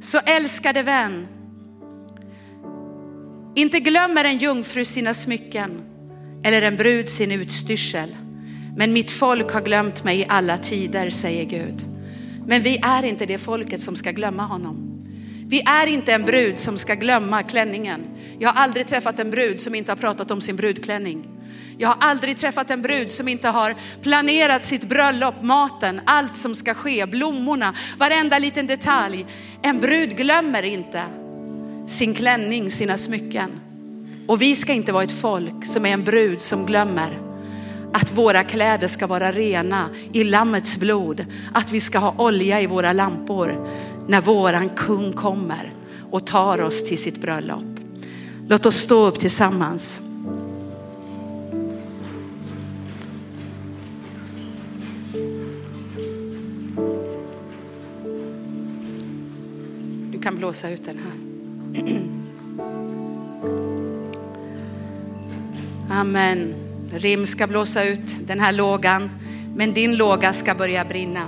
[0.00, 1.28] Så älskade vän,
[3.54, 5.82] inte glömmer en jungfru sina smycken
[6.44, 8.16] eller en brud sin utstyrsel.
[8.80, 11.86] Men mitt folk har glömt mig i alla tider, säger Gud.
[12.46, 15.02] Men vi är inte det folket som ska glömma honom.
[15.46, 18.00] Vi är inte en brud som ska glömma klänningen.
[18.38, 21.28] Jag har aldrig träffat en brud som inte har pratat om sin brudklänning.
[21.78, 26.54] Jag har aldrig träffat en brud som inte har planerat sitt bröllop, maten, allt som
[26.54, 29.26] ska ske, blommorna, varenda liten detalj.
[29.62, 31.02] En brud glömmer inte
[31.86, 33.50] sin klänning, sina smycken.
[34.26, 37.29] Och vi ska inte vara ett folk som är en brud som glömmer
[37.92, 42.66] att våra kläder ska vara rena i Lammets blod, att vi ska ha olja i
[42.66, 43.68] våra lampor
[44.08, 45.74] när våran kung kommer
[46.10, 47.64] och tar oss till sitt bröllop.
[48.48, 50.00] Låt oss stå upp tillsammans.
[60.12, 61.14] Du kan blåsa ut den här.
[66.00, 66.69] Amen.
[66.92, 69.10] Rim ska blåsa ut den här lågan,
[69.56, 71.26] men din låga ska börja brinna.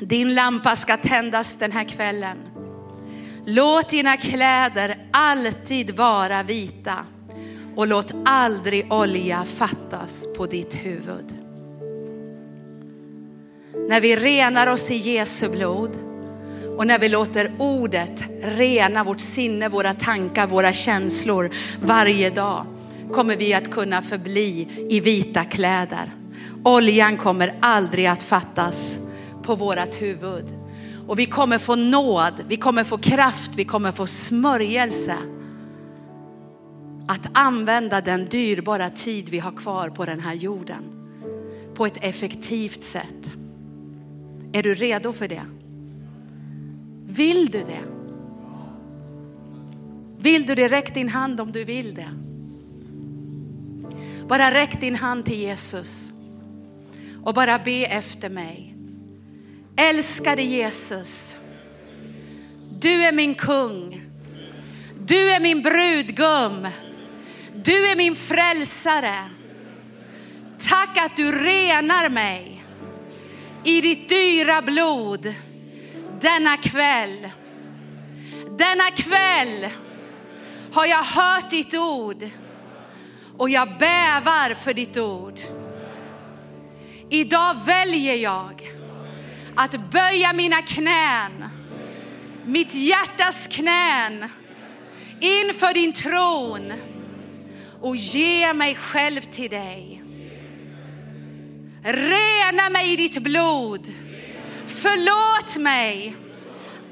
[0.00, 2.36] Din lampa ska tändas den här kvällen.
[3.44, 7.04] Låt dina kläder alltid vara vita
[7.76, 11.34] och låt aldrig olja fattas på ditt huvud.
[13.88, 15.90] När vi renar oss i Jesu blod
[16.76, 21.50] och när vi låter ordet rena vårt sinne, våra tankar, våra känslor
[21.82, 22.66] varje dag
[23.12, 26.12] kommer vi att kunna förbli i vita kläder.
[26.64, 28.98] Oljan kommer aldrig att fattas
[29.42, 30.44] på vårat huvud.
[31.06, 35.14] Och vi kommer få nåd, vi kommer få kraft, vi kommer få smörjelse.
[37.08, 40.82] Att använda den dyrbara tid vi har kvar på den här jorden
[41.74, 43.30] på ett effektivt sätt.
[44.52, 45.42] Är du redo för det?
[47.06, 47.82] Vill du det?
[50.18, 50.68] Vill du det?
[50.68, 52.27] Räck din hand om du vill det.
[54.28, 56.10] Bara räck din hand till Jesus
[57.24, 58.74] och bara be efter mig.
[59.76, 61.36] Älskade Jesus,
[62.80, 64.04] du är min kung.
[65.06, 66.68] Du är min brudgum.
[67.54, 69.30] Du är min frälsare.
[70.68, 72.64] Tack att du renar mig
[73.64, 75.34] i ditt dyra blod
[76.20, 77.30] denna kväll.
[78.58, 79.68] Denna kväll
[80.72, 82.30] har jag hört ditt ord
[83.38, 85.40] och jag bävar för ditt ord.
[87.10, 88.72] Idag väljer jag
[89.54, 91.44] att böja mina knän,
[92.44, 94.30] mitt hjärtas knän
[95.20, 96.72] inför din tron
[97.80, 100.02] och ge mig själv till dig.
[101.82, 103.92] Rena mig i ditt blod.
[104.66, 106.16] Förlåt mig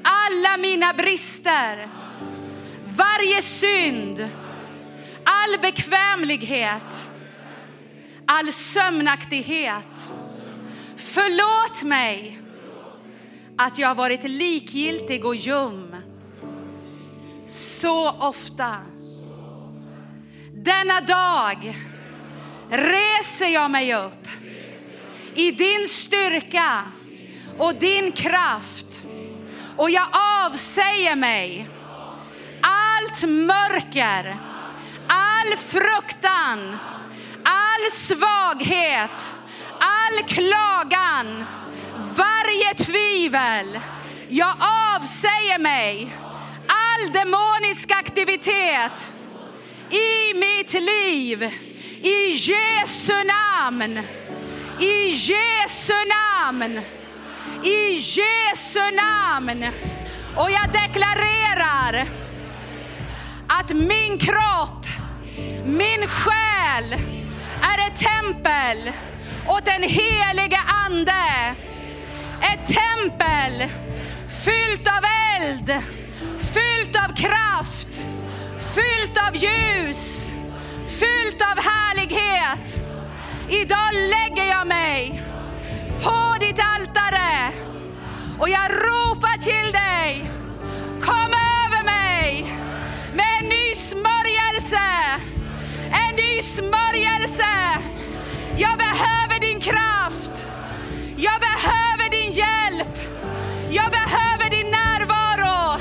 [0.03, 1.89] alla mina brister,
[2.97, 4.29] varje synd,
[5.27, 7.11] all bekvämlighet,
[8.25, 10.11] all sömnaktighet.
[10.95, 12.39] Förlåt mig
[13.57, 15.95] att jag har varit likgiltig och ljum
[17.47, 18.75] så ofta.
[20.53, 21.77] Denna dag
[22.69, 24.27] reser jag mig upp
[25.35, 26.83] i din styrka
[27.57, 29.03] och din kraft
[29.77, 30.07] och jag
[30.45, 31.69] avsäger mig
[32.61, 34.37] allt mörker,
[35.37, 36.77] all fruktan,
[37.43, 39.35] all svaghet,
[39.79, 41.45] all klagan,
[42.15, 43.79] varje tvivel.
[44.29, 44.55] Jag
[44.95, 46.15] avsäger mig
[46.67, 49.13] all demonisk aktivitet
[49.89, 51.43] i mitt liv.
[52.01, 53.99] I Jesu namn.
[54.79, 56.81] I Jesu namn.
[57.63, 59.65] I Jesu namn.
[60.35, 62.07] Och jag deklarerar
[63.47, 64.85] att min kropp,
[65.65, 66.93] min själ
[67.61, 68.91] är ett tempel
[69.47, 71.55] åt den helige ande.
[72.41, 73.69] Ett tempel
[74.45, 75.03] fyllt av
[75.39, 75.81] eld,
[76.39, 78.03] fyllt av kraft,
[78.75, 80.31] fyllt av ljus,
[80.87, 82.79] fyllt av härlighet.
[83.49, 85.23] Idag lägger jag mig
[86.03, 87.51] på ditt altare
[88.39, 90.31] och jag ropar till dig.
[91.01, 92.66] Kom över mig
[93.17, 94.85] med en ny smörjelse.
[95.91, 97.51] En ny smörjelse.
[98.57, 100.45] Jag behöver din kraft.
[101.17, 102.95] Jag behöver din hjälp.
[103.69, 105.79] Jag behöver din närvaro.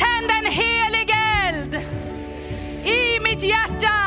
[0.00, 1.10] Tänd en helig
[1.46, 1.74] eld
[2.84, 3.98] i mitt hjärta,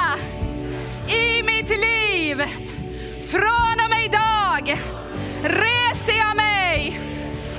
[1.08, 2.38] i mitt liv.
[3.32, 4.82] Från och med idag
[5.44, 7.00] reser jag mig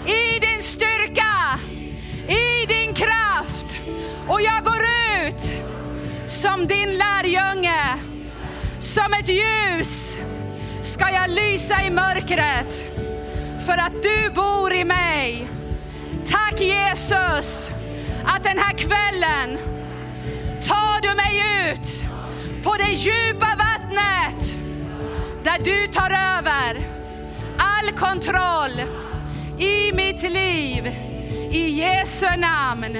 [0.06, 1.58] i din styrka,
[2.28, 3.76] i din kraft.
[4.28, 4.73] Och jag går
[6.44, 7.98] som din lärjunge.
[8.78, 10.18] Som ett ljus
[10.80, 12.86] ska jag lysa i mörkret
[13.66, 15.48] för att du bor i mig.
[16.26, 17.70] Tack Jesus
[18.24, 19.58] att den här kvällen
[20.62, 22.04] tar du mig ut
[22.64, 24.54] på det djupa vattnet
[25.44, 26.88] där du tar över
[27.58, 28.82] all kontroll
[29.58, 30.86] i mitt liv.
[31.50, 32.96] I Jesu namn.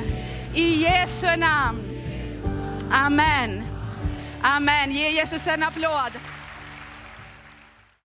[0.55, 1.94] I Jesu namn.
[2.95, 3.65] Amen.
[4.43, 4.93] Amen.
[4.93, 6.13] Ge Jesus en applåd.